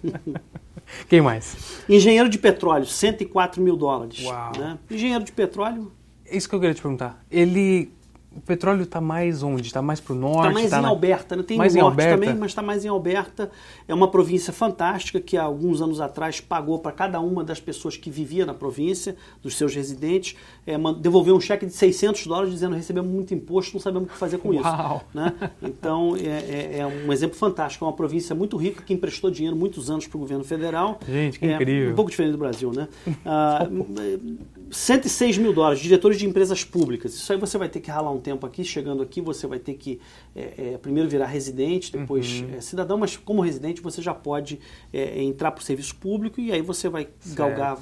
Quem 1.06 1.20
mais? 1.20 1.82
Engenheiro 1.86 2.30
de 2.30 2.38
petróleo, 2.38 2.86
104 2.86 3.60
mil 3.60 3.76
dólares. 3.76 4.24
Uau. 4.24 4.52
Né? 4.58 4.78
Engenheiro 4.90 5.22
de 5.22 5.32
petróleo. 5.32 5.92
Isso 6.24 6.48
que 6.48 6.54
eu 6.54 6.60
queria 6.60 6.74
te 6.74 6.80
perguntar. 6.80 7.22
Ele 7.30 7.92
o 8.36 8.40
petróleo 8.40 8.82
está 8.82 9.00
mais 9.00 9.42
onde? 9.42 9.66
Está 9.66 9.80
mais 9.80 10.00
para 10.00 10.12
o 10.12 10.16
norte? 10.16 10.48
Está 10.48 10.52
mais 10.52 10.70
tá 10.70 10.78
em 10.78 10.82
na... 10.82 10.88
Alberta. 10.88 11.36
Né? 11.36 11.42
Tem 11.42 11.56
mais 11.56 11.74
no 11.74 11.80
norte 11.80 11.92
Alberta? 11.92 12.20
também, 12.20 12.34
mas 12.34 12.50
está 12.50 12.62
mais 12.62 12.84
em 12.84 12.88
Alberta. 12.88 13.50
É 13.86 13.94
uma 13.94 14.08
província 14.08 14.52
fantástica 14.52 15.20
que 15.20 15.36
há 15.36 15.42
alguns 15.42 15.80
anos 15.80 16.00
atrás 16.00 16.40
pagou 16.40 16.78
para 16.78 16.92
cada 16.92 17.20
uma 17.20 17.44
das 17.44 17.60
pessoas 17.60 17.96
que 17.96 18.10
vivia 18.10 18.44
na 18.44 18.54
província, 18.54 19.16
dos 19.42 19.56
seus 19.56 19.74
residentes, 19.74 20.36
é, 20.66 20.76
devolveu 21.00 21.36
um 21.36 21.40
cheque 21.40 21.66
de 21.66 21.72
600 21.72 22.26
dólares 22.26 22.52
dizendo 22.52 22.74
recebemos 22.74 23.10
muito 23.10 23.32
imposto, 23.34 23.74
não 23.74 23.80
sabemos 23.80 24.08
o 24.08 24.12
que 24.12 24.18
fazer 24.18 24.38
com 24.38 24.50
Uau. 24.50 24.96
isso. 24.96 25.04
Né? 25.14 25.32
Então 25.62 26.16
é, 26.16 26.28
é, 26.28 26.78
é, 26.78 26.86
um 26.86 27.12
exemplo 27.12 27.36
fantástico. 27.36 27.84
É 27.84 27.88
uma 27.88 27.94
província 27.94 28.34
muito 28.34 28.56
rica 28.56 28.82
que 28.82 28.92
emprestou 28.92 29.30
dinheiro 29.30 29.56
muitos 29.56 29.90
anos 29.90 30.06
para 30.06 30.16
o 30.16 30.20
governo 30.20 30.44
federal. 30.44 30.98
Gente, 31.08 31.38
que 31.38 31.46
é, 31.46 31.54
incrível. 31.54 31.92
Um 31.92 31.94
pouco 31.94 32.10
diferente 32.10 32.32
do 32.32 32.38
Brasil, 32.38 32.72
né? 32.72 32.88
Ah, 33.26 33.66
106 34.70 35.38
mil 35.38 35.52
dólares, 35.52 35.80
diretores 35.80 36.18
de 36.18 36.26
empresas 36.26 36.64
públicas. 36.64 37.14
Isso 37.14 37.32
aí 37.32 37.38
você 37.38 37.56
vai 37.56 37.68
ter 37.68 37.80
que 37.80 37.90
ralar 37.90 38.10
um 38.10 38.20
tempo 38.24 38.46
aqui, 38.46 38.64
chegando 38.64 39.02
aqui 39.02 39.20
você 39.20 39.46
vai 39.46 39.58
ter 39.58 39.74
que 39.74 40.00
é, 40.34 40.72
é, 40.74 40.78
primeiro 40.78 41.08
virar 41.08 41.26
residente, 41.26 41.92
depois 41.92 42.40
Uhum. 42.40 42.54
é, 42.56 42.60
cidadão, 42.60 42.96
mas 42.98 43.16
como 43.16 43.40
residente 43.42 43.80
você 43.80 44.00
já 44.02 44.14
pode 44.14 44.58
é, 44.92 45.22
entrar 45.22 45.50
para 45.52 45.60
o 45.60 45.64
serviço 45.64 45.94
público 45.96 46.40
e 46.40 46.50
aí 46.50 46.62
você 46.62 46.88
vai 46.88 47.08
Certo. 47.20 47.36
galgar 47.36 47.76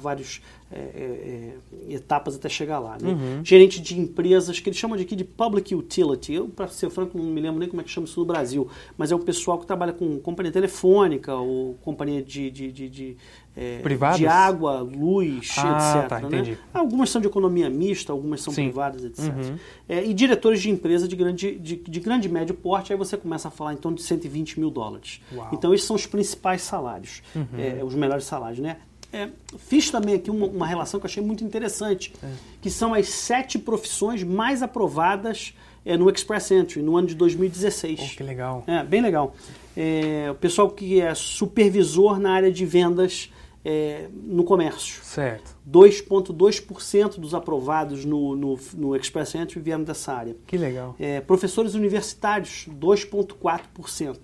várias 0.73 1.63
etapas 1.89 2.35
até 2.35 2.49
chegar 2.49 2.79
lá. 2.79 2.97
Né? 3.01 3.09
Uhum. 3.11 3.45
Gerente 3.45 3.81
de 3.81 3.99
empresas, 3.99 4.59
que 4.59 4.69
eles 4.69 4.77
chamam 4.77 4.97
de 4.97 5.03
aqui 5.03 5.15
de 5.15 5.23
public 5.23 5.73
utility. 5.75 6.33
Eu, 6.33 6.47
para 6.47 6.67
ser 6.67 6.89
franco, 6.89 7.17
não 7.17 7.25
me 7.25 7.41
lembro 7.41 7.59
nem 7.59 7.69
como 7.69 7.81
é 7.81 7.83
que 7.83 7.89
chama 7.89 8.05
isso 8.05 8.19
no 8.19 8.25
Brasil, 8.25 8.67
mas 8.97 9.11
é 9.11 9.15
o 9.15 9.19
pessoal 9.19 9.59
que 9.59 9.65
trabalha 9.65 9.93
com 9.93 10.19
companhia 10.19 10.51
telefônica 10.51 11.33
ou 11.35 11.75
companhia 11.81 12.21
de, 12.21 12.49
de, 12.49 12.71
de, 12.71 12.89
de 12.89 13.17
é, 13.55 13.81
de 14.17 14.25
água, 14.25 14.79
luz, 14.79 15.53
Ah, 15.59 15.99
etc. 15.99 16.09
tá, 16.09 16.19
né? 16.27 16.57
Algumas 16.73 17.11
são 17.11 17.21
de 17.21 17.27
economia 17.27 17.69
mista, 17.69 18.11
algumas 18.11 18.41
são 18.41 18.51
Sim. 18.51 18.63
privadas, 18.63 19.03
etc. 19.05 19.25
Uhum. 19.25 19.57
É, 19.87 20.03
e 20.03 20.13
diretores 20.13 20.59
de 20.59 20.71
empresa 20.71 21.07
de 21.07 21.15
grande, 21.15 21.55
de, 21.59 21.75
de 21.75 21.99
grande 21.99 22.27
e 22.27 22.31
médio 22.31 22.55
porte, 22.55 22.91
aí 22.91 22.97
você 22.97 23.15
começa 23.15 23.49
a 23.49 23.51
falar 23.51 23.73
então 23.73 23.93
de 23.93 24.01
120 24.01 24.59
mil 24.59 24.71
dólares. 24.71 25.21
Uau. 25.31 25.49
Então 25.53 25.71
esses 25.73 25.85
são 25.85 25.95
os 25.95 26.07
principais 26.07 26.63
salários, 26.63 27.21
é, 27.55 27.83
os 27.83 27.93
melhores 27.93 28.25
salários, 28.25 28.59
né? 28.59 28.77
É, 29.13 29.29
fiz 29.57 29.91
também 29.91 30.15
aqui 30.15 30.31
uma, 30.31 30.47
uma 30.47 30.67
relação 30.67 30.99
que 30.99 31.05
eu 31.05 31.09
achei 31.09 31.23
muito 31.23 31.43
interessante, 31.43 32.11
que 32.59 32.69
são 32.69 32.93
as 32.93 33.07
sete 33.09 33.59
profissões 33.59 34.23
mais 34.23 34.63
aprovadas 34.63 35.53
é, 35.85 35.95
no 35.95 36.09
Express 36.09 36.51
Entry 36.51 36.81
no 36.81 36.97
ano 36.97 37.07
de 37.07 37.15
2016. 37.15 37.99
Pô, 37.99 38.05
que 38.17 38.23
legal. 38.23 38.63
É, 38.65 38.83
bem 38.83 39.01
legal. 39.01 39.35
É, 39.77 40.29
o 40.31 40.35
pessoal 40.35 40.69
que 40.69 40.99
é 40.99 41.13
supervisor 41.13 42.19
na 42.19 42.33
área 42.33 42.51
de 42.51 42.65
vendas 42.65 43.31
é, 43.65 44.07
no 44.11 44.43
comércio. 44.43 45.03
Certo. 45.03 45.55
2,2% 45.69 47.19
dos 47.19 47.33
aprovados 47.33 48.03
no, 48.03 48.35
no, 48.35 48.59
no 48.73 48.95
Express 48.95 49.35
Entry 49.35 49.59
vieram 49.59 49.83
dessa 49.83 50.13
área. 50.13 50.35
Que 50.45 50.57
legal. 50.57 50.95
É, 50.99 51.21
professores 51.21 51.73
universitários, 51.73 52.67
2,4%. 52.69 54.17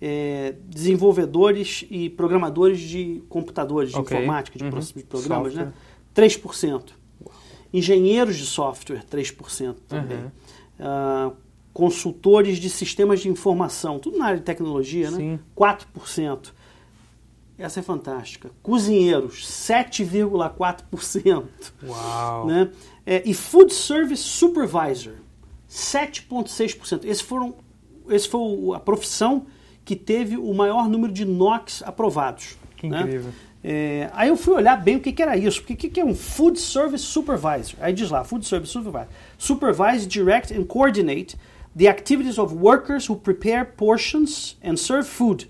É, 0.00 0.54
desenvolvedores 0.66 1.86
e 1.90 2.10
programadores 2.10 2.80
de 2.80 3.22
computadores, 3.30 3.90
de 3.92 3.96
Ok. 3.96 4.16
informática, 4.16 4.58
de, 4.58 4.64
Uhum. 4.64 4.78
de 4.78 5.02
programas, 5.04 5.52
Software. 5.54 5.66
né? 5.66 5.72
3%. 6.14 6.92
Engenheiros 7.72 8.36
de 8.36 8.44
software, 8.44 9.04
3% 9.04 9.76
também. 9.88 10.18
Uhum. 10.18 10.30
Ah, 10.78 11.32
consultores 11.72 12.58
de 12.58 12.68
sistemas 12.70 13.20
de 13.20 13.28
informação, 13.28 13.98
tudo 13.98 14.16
na 14.18 14.26
área 14.26 14.38
de 14.38 14.44
tecnologia, 14.44 15.10
né? 15.10 15.16
Sim. 15.16 15.38
4%. 15.54 16.52
Essa 17.58 17.80
é 17.80 17.82
fantástica. 17.82 18.50
Cozinheiros, 18.62 19.46
7,4%. 19.46 21.44
Uau. 21.82 22.46
Né? 22.46 22.70
É, 23.04 23.22
e 23.28 23.32
Food 23.34 23.72
Service 23.72 24.22
Supervisor, 24.22 25.14
7,6%. 25.68 27.04
Esse, 27.04 27.22
foram, 27.22 27.54
esse 28.10 28.28
foi 28.28 28.40
a 28.74 28.80
profissão 28.80 29.46
que 29.86 29.94
teve 29.94 30.36
o 30.36 30.52
maior 30.52 30.88
número 30.88 31.12
de 31.12 31.24
NOx 31.24 31.82
aprovados. 31.86 32.58
Que 32.76 32.88
né? 32.88 33.02
incrível. 33.02 33.32
É, 33.62 34.10
aí 34.12 34.28
eu 34.28 34.36
fui 34.36 34.54
olhar 34.54 34.76
bem 34.76 34.96
o 34.96 35.00
que, 35.00 35.12
que 35.12 35.22
era 35.22 35.36
isso, 35.36 35.60
porque 35.60 35.72
o 35.72 35.76
que, 35.76 35.88
que 35.88 36.00
é 36.00 36.04
um 36.04 36.14
Food 36.14 36.58
Service 36.58 37.04
Supervisor? 37.04 37.78
Aí 37.80 37.92
diz 37.92 38.10
lá, 38.10 38.22
Food 38.24 38.44
Service 38.44 38.72
Supervisor. 38.72 39.08
Supervise, 39.38 40.06
direct 40.06 40.52
and 40.52 40.64
coordinate 40.64 41.36
the 41.76 41.88
activities 41.88 42.38
of 42.38 42.52
workers 42.52 43.08
who 43.08 43.16
prepare 43.16 43.64
portions 43.64 44.56
and 44.62 44.76
serve 44.76 45.06
food. 45.06 45.48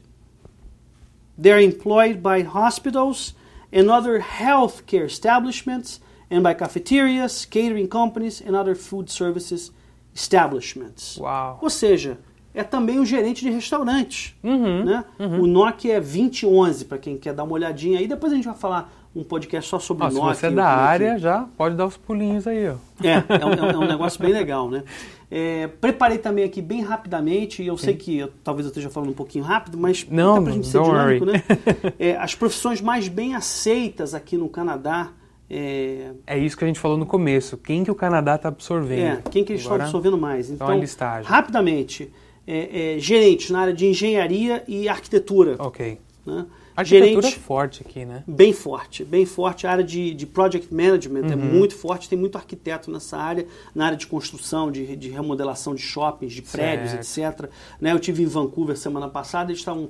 They 1.39 1.53
are 1.53 1.61
employed 1.61 2.23
by 2.23 2.43
hospitals 2.43 3.35
and 3.73 3.91
other 3.91 4.21
healthcare 4.21 5.07
establishments 5.07 6.01
and 6.31 6.43
by 6.43 6.55
cafeterias, 6.55 7.47
catering 7.47 7.89
companies 7.89 8.41
and 8.41 8.55
other 8.55 8.75
food 8.75 9.09
services 9.11 9.71
establishments. 10.15 11.19
Uau. 11.19 11.59
Ou 11.63 11.71
seja, 11.71 12.19
é 12.57 12.65
também 12.65 12.99
um 12.99 13.05
gerente 13.05 13.45
de 13.45 13.51
restaurantes. 13.51 14.35
Uhum, 14.43 14.85
Né? 14.85 15.05
O 15.19 15.47
NOC 15.47 15.91
é 15.91 16.01
2011, 16.01 16.85
para 16.87 16.99
quem 16.99 17.17
quer 17.17 17.33
dar 17.35 17.45
uma 17.45 17.53
olhadinha 17.53 17.99
aí. 18.01 18.09
Depois 18.09 18.33
a 18.33 18.37
gente 18.37 18.47
vai 18.47 18.55
falar 18.57 18.93
um 19.15 19.23
podcast 19.23 19.71
só 19.71 19.79
sobre 19.79 20.05
Ó, 20.05 20.09
o 20.09 20.11
se 20.11 20.17
NOC. 20.19 20.35
você 20.37 20.47
é 20.47 20.51
da 20.51 20.67
área, 20.67 21.19
já 21.19 21.47
pode 21.57 21.75
dar 21.77 21.87
os 21.87 21.97
pulinhos 21.97 22.47
aí, 22.47 22.69
ó. 22.69 22.75
é, 23.03 23.13
é 23.41 23.47
um, 23.47 23.53
é 23.53 23.63
um- 23.63 23.71
é 23.71 23.79
um 23.85 23.89
negócio 23.89 24.21
bem 24.21 24.33
legal, 24.33 24.69
né? 24.71 24.83
É, 25.31 25.67
preparei 25.81 26.19
também 26.19 26.45
aqui 26.45 26.61
bem 26.63 26.83
rapidamente, 26.83 27.63
e 27.63 27.67
eu 27.67 27.77
sei 27.77 27.95
que 27.97 28.19
eu- 28.19 28.31
talvez 28.45 28.65
eu 28.67 28.71
esteja 28.71 28.89
falando 28.91 29.11
um 29.11 29.15
pouquinho 29.15 29.43
rápido, 29.45 29.77
mas 29.79 30.07
Não, 30.11 30.35
até 30.37 30.45
pra 30.45 30.53
gente 30.53 30.67
ser 30.69 30.83
dinâmico, 30.83 31.27
worry. 31.27 31.39
né? 31.49 31.93
É, 31.99 32.17
as 32.17 32.35
profissões 32.35 32.81
mais 32.81 33.09
bem 33.09 33.35
aceitas 33.35 34.15
aqui 34.15 34.37
no 34.37 34.49
Canadá, 34.49 35.09
é, 35.51 36.11
É 36.27 36.39
isso 36.39 36.57
que 36.57 36.65
a 36.65 36.67
gente 36.67 36.79
falou 36.79 36.97
no 36.99 37.07
começo. 37.07 37.57
Quem 37.57 37.85
que 37.85 37.91
o 37.91 37.95
Canadá 37.95 38.35
está 38.37 38.49
absorvendo? 38.49 39.19
é, 39.19 39.23
quem 39.31 39.43
que 39.45 39.53
eles 39.53 39.63
estão 39.63 39.75
Agora, 39.75 39.85
absorvendo 39.89 40.19
mais? 40.19 40.51
então, 40.51 40.67
a 40.67 40.71
Então, 40.71 40.81
listagem. 40.81 41.29
rapidamente, 41.31 42.13
é, 42.47 42.95
é, 42.97 42.99
gerentes 42.99 43.51
na 43.51 43.61
área 43.61 43.75
de 43.75 43.87
engenharia 43.87 44.63
e 44.69 44.89
arquitetura. 44.89 45.57
Ok. 45.59 45.99
Né? 46.25 46.47
Arquitetura 46.77 47.23
Gerente- 47.23 47.37
é 47.39 47.41
forte 47.41 47.81
aqui, 47.81 48.05
né? 48.05 48.23
Bem 48.27 48.53
forte, 48.53 49.03
bem 49.03 49.25
forte. 49.25 49.67
A 49.67 49.71
área 49.71 49.83
de, 49.85 50.13
de 50.13 50.27
project 50.27 50.75
management 50.75 51.23
Uhum. 51.23 51.33
é 51.33 51.37
muito 51.37 51.75
forte, 51.75 52.07
tem 52.07 52.19
muito 52.19 52.37
arquiteto 52.37 52.91
nessa 52.91 53.17
área, 53.17 53.47
na 53.75 53.87
área 53.87 53.97
de 53.97 54.07
construção, 54.07 54.71
de, 54.71 54.95
de 54.95 55.09
remodelação 55.09 55.75
de 55.75 55.81
shoppings, 55.81 56.35
de 56.35 56.43
prédios, 56.43 56.93
etc. 56.93 57.49
Né, 57.81 57.93
eu 57.93 57.99
tive 57.99 58.23
em 58.23 58.27
Vancouver 58.27 58.77
semana 58.77 59.09
passada, 59.09 59.51
eles 59.51 59.61
estão. 59.61 59.89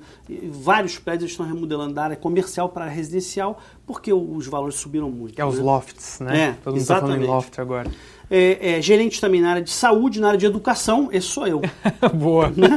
Vários 0.49 0.97
prédios 0.97 1.33
estão 1.33 1.45
remodelando 1.45 1.93
da 1.93 2.05
área 2.05 2.17
comercial 2.17 2.69
para 2.69 2.87
residencial, 2.87 3.59
porque 3.85 4.13
os 4.13 4.47
valores 4.47 4.77
subiram 4.77 5.11
muito. 5.11 5.41
É 5.41 5.45
os 5.45 5.59
né? 5.59 5.65
lofts, 5.65 6.21
né? 6.21 6.41
É, 6.41 6.53
Todo 6.63 6.75
mundo 6.75 6.83
está 6.83 7.01
falando 7.01 7.21
em 7.21 7.27
loft 7.27 7.59
agora. 7.59 7.91
É, 8.29 8.79
é, 8.79 8.83
gerente 8.83 9.21
também 9.21 9.41
na 9.41 9.51
área 9.51 9.63
de 9.63 9.71
saúde, 9.71 10.21
na 10.21 10.29
área 10.29 10.39
de 10.39 10.47
educação, 10.47 11.09
esse 11.13 11.29
sou 11.29 11.47
eu. 11.47 11.63
Boa. 12.15 12.51
né? 12.57 12.69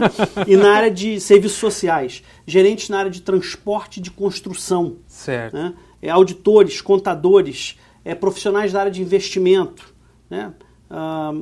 E 0.47 0.55
na 0.55 0.73
área 0.73 0.91
de 0.91 1.19
serviços 1.19 1.57
sociais, 1.57 2.23
gerentes 2.45 2.89
na 2.89 2.99
área 2.99 3.11
de 3.11 3.21
transporte 3.21 3.99
e 3.99 4.03
de 4.03 4.11
construção 4.11 4.97
Certo. 5.07 5.55
né? 5.55 5.73
É, 6.01 6.09
auditores, 6.09 6.81
contadores, 6.81 7.77
é, 8.05 8.13
profissionais 8.13 8.71
da 8.71 8.81
área 8.81 8.91
de 8.91 9.01
investimento, 9.01 9.93
né? 10.29 10.53
Ah, 10.89 11.33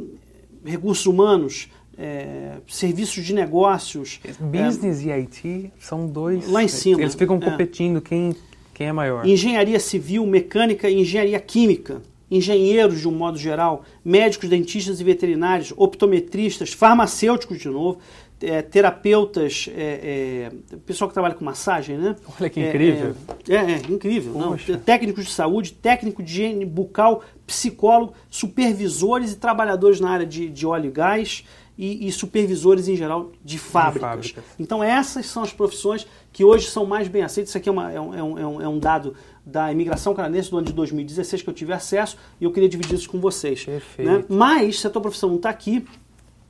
recursos 0.65 1.05
humanos, 1.05 1.69
é, 1.97 2.57
serviços 2.67 3.23
de 3.23 3.33
negócios. 3.33 4.19
Business 4.39 5.01
e 5.01 5.11
IT 5.11 5.71
são 5.79 6.07
dois. 6.07 6.49
Lá 6.49 6.63
em 6.63 6.67
cima, 6.67 7.01
Eles 7.01 7.15
ficam 7.15 7.37
é. 7.37 7.39
competindo 7.39 8.01
quem, 8.01 8.35
quem 8.73 8.87
é 8.87 8.91
maior. 8.91 9.25
engenharia 9.25 9.79
civil, 9.79 10.25
mecânica 10.25 10.89
e 10.89 10.99
engenharia 10.99 11.39
química. 11.39 12.01
Engenheiros, 12.29 12.99
de 13.01 13.07
um 13.07 13.11
modo 13.11 13.37
geral, 13.37 13.83
médicos, 14.03 14.49
dentistas 14.49 14.99
e 14.99 15.03
veterinários, 15.03 15.73
optometristas, 15.77 16.73
farmacêuticos, 16.73 17.57
de 17.59 17.69
novo, 17.69 17.99
é, 18.41 18.61
terapeutas, 18.61 19.67
é, 19.75 20.51
é, 20.51 20.77
pessoal 20.85 21.07
que 21.07 21.13
trabalha 21.13 21.33
com 21.33 21.43
massagem, 21.43 21.97
né? 21.97 22.15
Olha 22.39 22.49
que 22.49 22.59
É, 22.59 22.69
incrível. 22.69 23.15
É, 23.49 23.55
é, 23.55 23.71
é 23.71 23.77
incrível. 23.91 24.33
Não, 24.33 24.55
técnicos 24.85 25.25
de 25.25 25.31
saúde, 25.31 25.71
técnico 25.73 26.21
de 26.21 26.31
higiene 26.33 26.65
bucal, 26.65 27.23
psicólogo, 27.47 28.13
supervisores 28.29 29.31
e 29.33 29.37
trabalhadores 29.37 29.99
na 29.99 30.09
área 30.09 30.25
de, 30.25 30.49
de 30.49 30.65
óleo 30.67 30.87
e 30.89 30.91
gás 30.91 31.43
e, 31.77 32.07
e 32.07 32.11
supervisores 32.11 32.87
em 32.87 32.95
geral 32.95 33.31
de 33.43 33.57
fábricas. 33.57 34.01
fábricas. 34.09 34.43
Então 34.59 34.83
essas 34.83 35.25
são 35.27 35.41
as 35.43 35.53
profissões 35.53 36.05
que 36.33 36.43
hoje 36.43 36.67
são 36.67 36.85
mais 36.85 37.07
bem 37.07 37.23
aceitas. 37.23 37.49
Isso 37.49 37.57
aqui 37.57 37.69
é, 37.69 37.71
uma- 37.71 37.89
um, 37.89 38.13
é 38.13 38.21
um- 38.23 38.37
é 38.39 38.45
um- 38.47 38.61
é 38.61 38.67
um 38.67 38.77
dado 38.79 39.15
da 39.47 39.71
imigração 39.71 40.13
canadense 40.13 40.51
do 40.51 40.57
ano 40.57 40.67
de 40.67 40.73
2016 40.73 41.41
que 41.41 41.49
eu 41.49 41.53
tive 41.53 41.71
acesso 41.71 42.17
e 42.39 42.43
eu 42.43 42.51
queria 42.51 42.67
dividir 42.67 42.95
isso 42.95 43.09
com 43.09 43.19
vocês. 43.19 43.63
Perfeito. 43.63 44.11
né? 44.11 44.23
Mas 44.27 44.81
se 44.81 44.87
a 44.87 44.89
tua 44.89 45.01
profissão 45.01 45.29
não 45.29 45.37
está 45.37 45.49
aqui, 45.49 45.85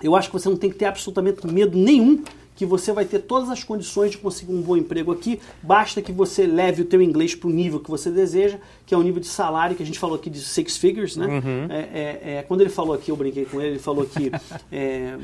eu 0.01 0.15
acho 0.15 0.29
que 0.29 0.33
você 0.33 0.49
não 0.49 0.57
tem 0.57 0.69
que 0.69 0.77
ter 0.77 0.85
absolutamente 0.85 1.45
medo 1.45 1.77
nenhum 1.77 2.23
que 2.57 2.65
você 2.65 2.91
vai 2.91 3.05
ter 3.05 3.19
todas 3.19 3.49
as 3.49 3.63
condições 3.63 4.11
de 4.11 4.17
conseguir 4.17 4.51
um 4.51 4.61
bom 4.61 4.75
emprego 4.75 5.11
aqui, 5.11 5.39
basta 5.61 6.01
que 6.01 6.11
você 6.11 6.47
leve 6.47 6.81
o 6.81 6.85
teu 6.85 7.01
inglês 7.01 7.35
para 7.35 7.47
o 7.47 7.51
nível 7.51 7.79
que 7.79 7.89
você 7.89 8.09
deseja, 8.09 8.57
que 8.83 8.95
é 8.95 8.97
o 8.97 9.03
nível 9.03 9.21
de 9.21 9.27
salário 9.27 9.75
que 9.75 9.83
a 9.83 9.85
gente 9.85 9.99
falou 9.99 10.15
aqui 10.15 10.27
de 10.27 10.41
six 10.41 10.75
figures, 10.75 11.15
né? 11.15 11.27
Uhum. 11.27 11.67
É, 11.69 11.77
é, 11.77 12.37
é, 12.37 12.41
quando 12.41 12.61
ele 12.61 12.71
falou 12.71 12.95
aqui, 12.95 13.11
eu 13.11 13.15
brinquei 13.15 13.45
com 13.45 13.61
ele, 13.61 13.73
ele 13.73 13.79
falou 13.79 14.05
que 14.05 14.31
é, 14.71 15.15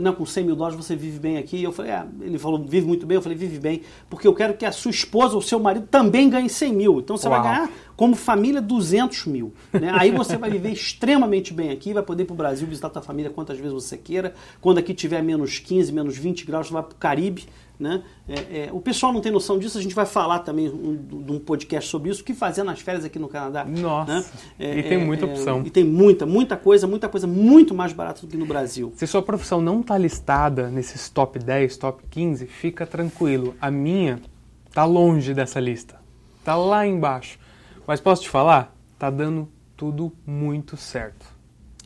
não, 0.00 0.14
com 0.14 0.24
100 0.24 0.44
mil 0.44 0.54
dólares 0.54 0.76
você 0.76 0.94
vive 0.94 1.18
bem 1.18 1.38
aqui. 1.38 1.60
Eu 1.60 1.72
falei, 1.72 1.90
ah, 1.90 2.06
ele 2.20 2.38
falou, 2.38 2.64
vive 2.64 2.86
muito 2.86 3.04
bem. 3.04 3.16
Eu 3.16 3.22
falei, 3.22 3.36
vive 3.36 3.58
bem, 3.58 3.82
porque 4.08 4.28
eu 4.28 4.32
quero 4.32 4.54
que 4.54 4.64
a 4.64 4.70
sua 4.70 4.92
esposa 4.92 5.34
ou 5.34 5.42
seu 5.42 5.58
marido 5.58 5.88
também 5.90 6.30
ganhe 6.30 6.48
100 6.48 6.72
mil. 6.72 7.00
Então 7.00 7.16
você 7.16 7.28
Uau. 7.28 7.42
vai 7.42 7.52
ganhar 7.52 7.70
como 7.96 8.14
família 8.14 8.60
200 8.60 9.26
mil. 9.26 9.52
Né? 9.72 9.90
Aí 9.94 10.10
você 10.10 10.36
vai 10.36 10.50
viver 10.50 10.70
extremamente 10.70 11.52
bem 11.52 11.70
aqui, 11.70 11.92
vai 11.92 12.02
poder 12.02 12.24
ir 12.24 12.26
para 12.26 12.34
o 12.34 12.36
Brasil 12.36 12.66
visitar 12.66 12.88
a 12.88 12.90
tua 12.90 13.02
família 13.02 13.30
quantas 13.30 13.56
vezes 13.56 13.72
você 13.72 13.96
queira. 13.96 14.34
Quando 14.60 14.78
aqui 14.78 14.92
tiver 14.92 15.22
menos 15.22 15.58
15, 15.58 15.92
menos 15.92 16.16
20 16.16 16.44
graus, 16.44 16.66
você 16.66 16.74
vai 16.74 16.82
para 16.82 16.92
o 16.92 16.96
Caribe. 16.96 17.46
Né? 17.78 18.02
É, 18.26 18.34
é, 18.34 18.70
o 18.72 18.80
pessoal 18.80 19.12
não 19.12 19.20
tem 19.20 19.30
noção 19.30 19.58
disso, 19.58 19.76
a 19.76 19.82
gente 19.82 19.94
vai 19.94 20.06
falar 20.06 20.38
também 20.38 20.70
de 20.70 21.32
um, 21.32 21.38
podcast 21.38 21.90
sobre 21.90 22.10
isso, 22.10 22.22
o 22.22 22.24
que 22.24 22.32
fazer 22.32 22.62
nas 22.62 22.80
férias 22.80 23.04
aqui 23.04 23.18
no 23.18 23.28
Canadá. 23.28 23.66
Nossa, 23.66 24.14
né? 24.14 24.24
é, 24.58 24.78
e 24.78 24.82
tem 24.82 24.98
muita 24.98 25.26
é, 25.26 25.28
opção. 25.28 25.62
E 25.64 25.68
tem 25.68 25.84
muita, 25.84 26.24
muita 26.24 26.56
coisa, 26.56 26.86
muita 26.86 27.06
coisa 27.06 27.26
muito 27.26 27.74
mais 27.74 27.92
barata 27.92 28.22
do 28.22 28.28
que 28.28 28.36
no 28.36 28.46
Brasil. 28.46 28.94
Se 28.96 29.06
sua 29.06 29.20
profissão 29.20 29.60
não 29.60 29.80
está 29.80 29.98
listada 29.98 30.70
nesses 30.70 31.10
top 31.10 31.38
10, 31.38 31.76
top 31.76 32.02
15, 32.10 32.46
fica 32.46 32.86
tranquilo. 32.86 33.54
A 33.60 33.70
minha 33.70 34.20
está 34.66 34.86
longe 34.86 35.34
dessa 35.34 35.60
lista, 35.60 36.00
está 36.40 36.56
lá 36.56 36.86
embaixo. 36.86 37.38
Mas 37.86 38.00
posso 38.00 38.22
te 38.22 38.28
falar? 38.28 38.74
Tá 38.98 39.10
dando 39.10 39.48
tudo 39.76 40.12
muito 40.26 40.76
certo. 40.76 41.36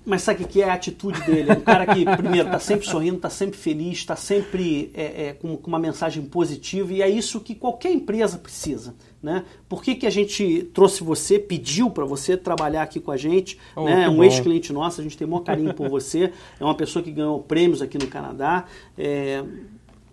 Mas 0.05 0.23
sabe 0.23 0.45
o 0.45 0.49
que 0.49 0.63
é 0.63 0.71
a 0.71 0.75
atitude 0.75 1.21
dele? 1.23 1.51
É 1.51 1.53
um 1.53 1.61
cara 1.61 1.87
que, 1.87 2.05
primeiro, 2.17 2.49
está 2.49 2.59
sempre 2.59 2.87
sorrindo, 2.89 3.17
está 3.17 3.29
sempre 3.29 3.59
feliz, 3.59 3.99
está 3.99 4.17
sempre 4.17 4.91
é, 4.95 5.27
é, 5.27 5.33
com, 5.35 5.57
com, 5.59 5.69
uma 5.69 5.79
mensagem 5.79 6.25
positiva 6.25 6.93
e 6.93 7.03
é 7.03 7.09
isso 7.09 7.39
que 7.39 7.55
qualquer 7.55 7.93
empresa 7.93 8.39
precisa. 8.39 8.95
Né? 9.23 9.45
Por 9.69 9.83
que, 9.83 9.95
que 9.95 10.07
a 10.07 10.11
gente 10.11 10.71
trouxe 10.73 11.05
você, 11.05 11.39
pediu 11.39 11.91
para 11.91 12.07
você 12.07 12.35
trabalhar 12.35 12.83
aqui 12.83 12.99
com 12.99 13.11
a 13.11 13.17
gente? 13.19 13.59
Oh, 13.77 13.85
né? 13.85 14.09
Um 14.09 14.25
ex-cliente 14.25 14.73
nosso, 14.73 15.03
a 15.03 15.05
gente 15.05 15.19
tem 15.19 15.27
um 15.27 15.31
maior 15.31 15.43
carinho 15.43 15.75
por 15.75 15.91
você, 15.91 16.33
é 16.59 16.65
uma 16.65 16.75
pessoa 16.75 17.03
que 17.03 17.13
ganhou 17.13 17.39
prêmios 17.41 17.83
aqui 17.83 17.99
no 17.99 18.07
Canadá. 18.07 18.65
É, 18.97 19.45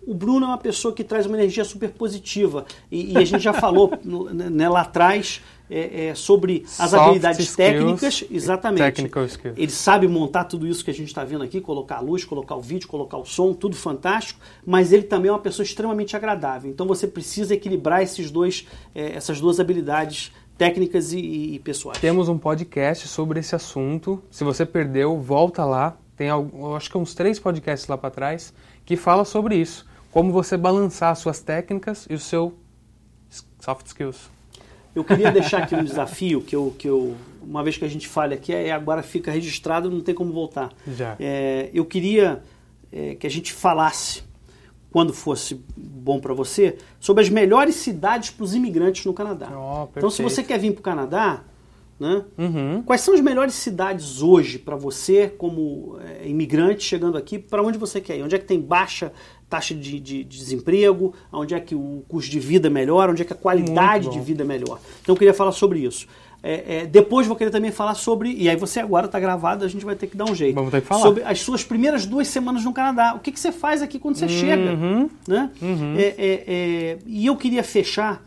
o 0.06 0.14
Bruno 0.14 0.44
é 0.44 0.48
uma 0.48 0.58
pessoa 0.58 0.92
que 0.94 1.02
traz 1.02 1.24
uma 1.24 1.36
energia 1.36 1.64
super 1.64 1.90
positiva 1.90 2.66
e, 2.90 3.12
e 3.12 3.16
a 3.16 3.24
gente 3.24 3.42
já 3.42 3.54
falou 3.54 3.90
né, 4.04 4.68
lá 4.68 4.82
atrás 4.82 5.40
é, 5.70 6.06
é, 6.06 6.14
sobre 6.14 6.64
as 6.78 6.90
Soft 6.90 6.94
habilidades 6.94 7.54
técnicas, 7.54 8.24
exatamente. 8.30 8.82
Ele 9.56 9.70
sabe 9.70 10.08
montar 10.08 10.44
tudo 10.44 10.66
isso 10.66 10.84
que 10.84 10.90
a 10.90 10.94
gente 10.94 11.08
está 11.08 11.24
vendo 11.24 11.44
aqui, 11.44 11.60
colocar 11.60 11.96
a 11.96 12.00
luz, 12.00 12.24
colocar 12.24 12.56
o 12.56 12.60
vídeo, 12.60 12.88
colocar 12.88 13.18
o 13.18 13.24
som, 13.24 13.52
tudo 13.52 13.76
fantástico, 13.76 14.40
mas 14.64 14.92
ele 14.92 15.02
também 15.02 15.28
é 15.28 15.32
uma 15.32 15.38
pessoa 15.38 15.64
extremamente 15.64 16.16
agradável. 16.16 16.70
Então 16.70 16.86
você 16.86 17.06
precisa 17.06 17.54
equilibrar 17.54 18.02
esses 18.02 18.30
dois, 18.30 18.66
é, 18.94 19.16
essas 19.16 19.40
duas 19.40 19.60
habilidades 19.60 20.32
técnicas 20.56 21.12
e, 21.12 21.18
e, 21.18 21.58
pessoais. 21.60 21.98
Temos 21.98 22.28
um 22.28 22.36
podcast 22.36 23.06
sobre 23.06 23.38
esse 23.40 23.54
assunto. 23.54 24.22
Se 24.30 24.42
você 24.42 24.66
perdeu, 24.66 25.18
volta 25.18 25.64
lá. 25.64 25.96
Tem 26.16 26.28
acho 26.76 26.90
que 26.90 26.98
uns 26.98 27.14
três 27.14 27.38
podcasts 27.38 27.86
lá 27.86 27.96
para 27.96 28.10
trás 28.10 28.52
que 28.84 28.96
fala 28.96 29.24
sobre 29.24 29.56
isso. 29.56 29.86
Como 30.10 30.32
você 30.32 30.56
balançar 30.56 31.12
as 31.12 31.20
suas 31.20 31.40
técnicas 31.40 32.06
e 32.10 32.14
o 32.14 32.18
seu 32.18 32.58
soft 33.60 33.86
skills. 33.86 34.37
Eu 34.98 35.04
queria 35.04 35.30
deixar 35.30 35.62
aqui 35.62 35.74
um 35.74 35.84
desafio 35.84 36.40
que 36.40 36.54
eu, 36.54 36.74
que 36.76 36.88
eu 36.88 37.14
uma 37.40 37.62
vez 37.62 37.78
que 37.78 37.84
a 37.84 37.88
gente 37.88 38.06
fale 38.06 38.34
aqui, 38.34 38.52
é, 38.52 38.70
agora 38.70 39.02
fica 39.02 39.30
registrado, 39.30 39.90
não 39.90 40.00
tem 40.00 40.14
como 40.14 40.32
voltar. 40.32 40.70
Já. 40.86 41.16
É, 41.18 41.70
eu 41.72 41.84
queria 41.84 42.42
é, 42.92 43.14
que 43.14 43.26
a 43.26 43.30
gente 43.30 43.52
falasse, 43.52 44.22
quando 44.90 45.12
fosse 45.12 45.60
bom 45.76 46.20
para 46.20 46.34
você, 46.34 46.76
sobre 47.00 47.22
as 47.22 47.30
melhores 47.30 47.76
cidades 47.76 48.30
para 48.30 48.44
os 48.44 48.54
imigrantes 48.54 49.04
no 49.04 49.14
Canadá. 49.14 49.48
Oh, 49.50 49.88
então, 49.96 50.10
se 50.10 50.22
você 50.22 50.42
quer 50.42 50.58
vir 50.58 50.72
para 50.72 50.80
o 50.80 50.82
Canadá, 50.82 51.44
né? 51.98 52.24
Uhum. 52.36 52.82
Quais 52.82 53.00
são 53.00 53.12
as 53.14 53.20
melhores 53.20 53.54
cidades 53.54 54.22
hoje 54.22 54.58
para 54.58 54.76
você, 54.76 55.28
como 55.28 55.98
é, 56.00 56.28
imigrante 56.28 56.84
chegando 56.84 57.18
aqui? 57.18 57.38
Para 57.38 57.62
onde 57.62 57.76
você 57.76 58.00
quer 58.00 58.18
ir? 58.18 58.22
Onde 58.22 58.36
é 58.36 58.38
que 58.38 58.44
tem 58.44 58.60
baixa 58.60 59.12
taxa 59.48 59.74
de, 59.74 59.98
de, 59.98 60.24
de, 60.24 60.24
desemprego, 60.24 61.14
onde 61.32 61.54
é 61.54 61.60
que 61.60 61.74
o 61.74 62.02
custo 62.08 62.30
de 62.30 62.38
vida 62.38 62.68
é 62.68 62.70
melhor, 62.70 63.10
onde 63.10 63.22
é 63.22 63.24
que 63.24 63.32
a 63.32 63.36
qualidade 63.36 64.10
de 64.10 64.20
vida 64.20 64.42
é 64.42 64.46
melhor. 64.46 64.78
Então 65.02 65.14
eu 65.14 65.18
queria 65.18 65.34
falar 65.34 65.52
sobre 65.52 65.80
isso. 65.80 66.06
É, 66.40 66.82
é, 66.82 66.86
depois 66.86 67.26
vou 67.26 67.34
querer 67.34 67.50
também 67.50 67.72
falar 67.72 67.94
sobre, 67.94 68.32
e 68.32 68.48
aí 68.48 68.54
você 68.54 68.78
agora 68.78 69.06
está 69.06 69.18
gravado, 69.18 69.64
a 69.64 69.68
gente 69.68 69.84
vai 69.84 69.96
ter 69.96 70.06
que 70.06 70.16
dar 70.16 70.24
um 70.24 70.34
jeito. 70.34 70.54
Vamos 70.54 70.70
ter 70.70 70.80
que 70.82 70.86
falar. 70.86 71.02
Sobre 71.02 71.24
as 71.24 71.40
suas 71.40 71.64
primeiras 71.64 72.06
duas 72.06 72.28
semanas 72.28 72.64
no 72.64 72.72
Canadá. 72.72 73.14
O 73.16 73.18
que, 73.18 73.32
que 73.32 73.40
você 73.40 73.50
faz 73.50 73.82
aqui 73.82 73.98
quando 73.98 74.16
você 74.16 74.26
uhum. 74.26 74.30
chega? 74.30 74.76
Né? 75.26 75.50
Uhum. 75.60 75.94
É, 75.96 76.02
é, 76.02 76.44
é, 76.46 76.98
e 77.06 77.26
eu 77.26 77.36
queria 77.36 77.64
fechar 77.64 78.22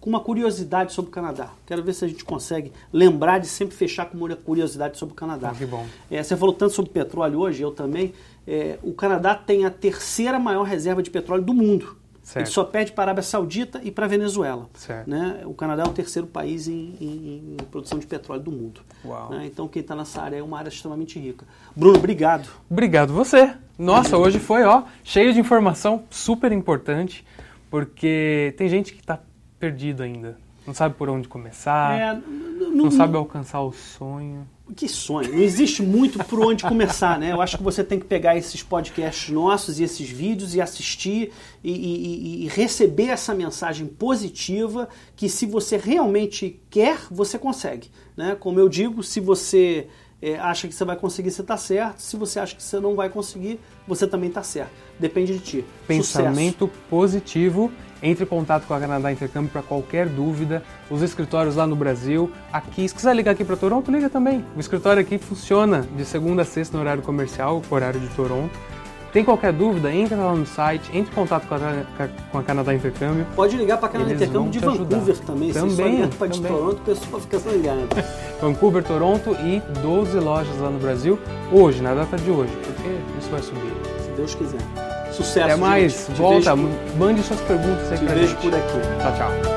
com 0.00 0.10
uma 0.10 0.20
curiosidade 0.20 0.92
sobre 0.92 1.10
o 1.10 1.12
Canadá. 1.12 1.50
Quero 1.66 1.82
ver 1.82 1.92
se 1.92 2.04
a 2.04 2.08
gente 2.08 2.24
consegue 2.24 2.72
lembrar 2.92 3.38
de 3.38 3.46
sempre 3.46 3.74
fechar 3.74 4.06
com 4.06 4.16
uma 4.16 4.34
curiosidade 4.36 4.96
sobre 4.96 5.12
o 5.12 5.16
Canadá. 5.16 5.50
Ah, 5.50 5.54
que 5.54 5.66
bom. 5.66 5.86
você 6.10 6.36
falou 6.36 6.54
tanto 6.54 6.72
sobre 6.72 6.92
petróleo 6.92 7.40
hoje, 7.40 7.62
eu 7.62 7.72
também 7.72 8.12
é, 8.46 8.78
o 8.82 8.92
Canadá 8.92 9.34
tem 9.34 9.64
a 9.64 9.70
terceira 9.70 10.38
maior 10.38 10.62
reserva 10.62 11.02
de 11.02 11.10
petróleo 11.10 11.42
do 11.42 11.54
mundo. 11.54 11.96
Certo. 12.22 12.46
Ele 12.46 12.46
só 12.46 12.64
perde 12.64 12.92
para 12.92 13.02
a 13.02 13.04
Arábia 13.06 13.22
Saudita 13.22 13.82
e 13.84 13.90
para 13.90 14.06
a 14.06 14.08
Venezuela. 14.08 14.66
Né? 15.06 15.42
O 15.44 15.52
Canadá 15.52 15.82
é 15.82 15.86
o 15.86 15.92
terceiro 15.92 16.26
país 16.26 16.66
em, 16.66 16.96
em, 16.98 17.56
em 17.60 17.64
produção 17.66 17.98
de 17.98 18.06
petróleo 18.06 18.42
do 18.42 18.50
mundo. 18.50 18.80
Né? 19.30 19.44
Então, 19.44 19.68
quem 19.68 19.82
está 19.82 19.94
nessa 19.94 20.22
área 20.22 20.36
é 20.38 20.42
uma 20.42 20.58
área 20.58 20.70
extremamente 20.70 21.18
rica. 21.18 21.46
Bruno, 21.76 21.98
obrigado. 21.98 22.48
Obrigado 22.70 23.12
você. 23.12 23.52
Nossa, 23.78 24.16
hoje 24.16 24.38
foi 24.38 24.62
ó, 24.64 24.84
cheio 25.02 25.34
de 25.34 25.40
informação 25.40 26.04
super 26.08 26.50
importante, 26.50 27.26
porque 27.74 28.54
tem 28.56 28.68
gente 28.68 28.92
que 28.92 29.00
está 29.00 29.18
perdido 29.58 30.04
ainda. 30.04 30.38
Não 30.64 30.72
sabe 30.72 30.94
por 30.94 31.08
onde 31.08 31.26
começar, 31.26 31.98
é, 31.98 32.14
não, 32.14 32.70
não 32.70 32.88
sabe 32.88 33.16
alcançar 33.16 33.62
o 33.62 33.72
sonho 33.72 34.46
que 34.74 34.88
sonho. 34.88 35.30
Não 35.30 35.38
existe 35.38 35.82
muito 35.82 36.18
por 36.24 36.40
onde 36.40 36.64
começar, 36.64 37.18
né? 37.18 37.32
Eu 37.32 37.42
acho 37.42 37.58
que 37.58 37.62
você 37.62 37.84
tem 37.84 37.98
que 37.98 38.06
pegar 38.06 38.36
esses 38.36 38.62
podcasts 38.62 39.28
nossos 39.28 39.78
e 39.78 39.82
esses 39.82 40.08
vídeos 40.08 40.54
e 40.54 40.60
assistir 40.60 41.32
e, 41.62 41.70
e, 41.70 42.44
e, 42.44 42.48
receber 42.48 43.08
essa 43.08 43.34
mensagem 43.34 43.86
positiva 43.86 44.88
que 45.14 45.28
se 45.28 45.44
você 45.44 45.76
realmente 45.76 46.60
quer, 46.70 46.98
você 47.10 47.38
consegue. 47.38 47.90
Né? 48.16 48.34
Como 48.38 48.58
eu 48.58 48.68
digo, 48.68 49.02
se 49.02 49.20
você 49.20 49.88
é, 50.24 50.38
acha 50.38 50.66
que 50.66 50.74
você 50.74 50.84
vai 50.86 50.96
conseguir, 50.96 51.30
você 51.30 51.42
está 51.42 51.54
certo. 51.58 51.98
Se 52.00 52.16
você 52.16 52.40
acha 52.40 52.56
que 52.56 52.62
você 52.62 52.80
não 52.80 52.96
vai 52.96 53.10
conseguir, 53.10 53.60
você 53.86 54.06
também 54.06 54.30
está 54.30 54.42
certo. 54.42 54.70
Depende 54.98 55.34
de 55.34 55.38
ti. 55.38 55.64
Pensamento 55.86 56.64
Sucesso. 56.64 56.80
positivo 56.88 57.70
entre 58.02 58.24
em 58.24 58.26
contato 58.26 58.66
com 58.66 58.72
a 58.72 58.80
Canadá 58.80 59.12
Intercâmbio 59.12 59.50
para 59.50 59.60
qualquer 59.60 60.08
dúvida. 60.08 60.62
Os 60.90 61.02
escritórios 61.02 61.56
lá 61.56 61.66
no 61.66 61.76
Brasil, 61.76 62.32
aqui, 62.50 62.88
se 62.88 62.94
quiser 62.94 63.14
ligar 63.14 63.32
aqui 63.32 63.44
para 63.44 63.56
Toronto, 63.56 63.90
liga 63.90 64.08
também. 64.08 64.42
O 64.56 64.60
escritório 64.60 65.02
aqui 65.02 65.18
funciona 65.18 65.82
de 65.94 66.06
segunda 66.06 66.40
a 66.40 66.44
sexta 66.46 66.74
no 66.74 66.82
horário 66.82 67.02
comercial, 67.02 67.60
horário 67.70 68.00
de 68.00 68.08
Toronto. 68.08 68.58
Tem 69.14 69.24
qualquer 69.24 69.52
dúvida, 69.52 69.94
entra 69.94 70.16
lá 70.16 70.34
no 70.34 70.44
site, 70.44 70.90
entre 70.92 71.12
em 71.12 71.14
contato 71.14 71.46
com 71.46 71.54
a, 71.54 72.08
com 72.32 72.38
a 72.38 72.42
Canadá 72.42 72.74
Intercâmbio. 72.74 73.24
Pode 73.36 73.56
ligar 73.56 73.78
para 73.78 73.86
a 73.86 73.92
Canadá 73.92 74.12
Intercâmbio 74.12 74.50
de 74.50 74.58
Vancouver 74.58 75.16
também. 75.18 75.52
Também. 75.52 76.10
Se 76.10 76.18
para 76.18 76.26
de 76.26 76.40
Toronto, 76.40 76.78
o 76.78 76.80
pessoal 76.80 77.20
fica 77.20 77.38
ligado. 77.48 77.86
Vancouver, 78.42 78.82
Toronto 78.82 79.36
e 79.40 79.62
12 79.80 80.18
lojas 80.18 80.58
lá 80.58 80.68
no 80.68 80.80
Brasil, 80.80 81.16
hoje, 81.52 81.80
na 81.80 81.94
data 81.94 82.16
de 82.16 82.28
hoje, 82.28 82.50
porque 82.64 82.90
isso 83.20 83.30
vai 83.30 83.40
subir. 83.40 83.72
Se 84.02 84.10
Deus 84.16 84.34
quiser. 84.34 84.60
Sucesso. 85.12 85.46
Até 85.46 85.56
mais. 85.56 86.06
Gente. 86.08 86.18
Volta. 86.18 86.56
Mande 86.98 87.22
suas 87.22 87.40
perguntas 87.42 87.92
aí 87.92 87.98
Te 87.98 88.04
pra 88.04 88.14
vejo 88.14 88.26
gente. 88.26 88.42
por 88.42 88.52
aqui. 88.52 88.80
Tchau, 89.00 89.12
tchau. 89.16 89.53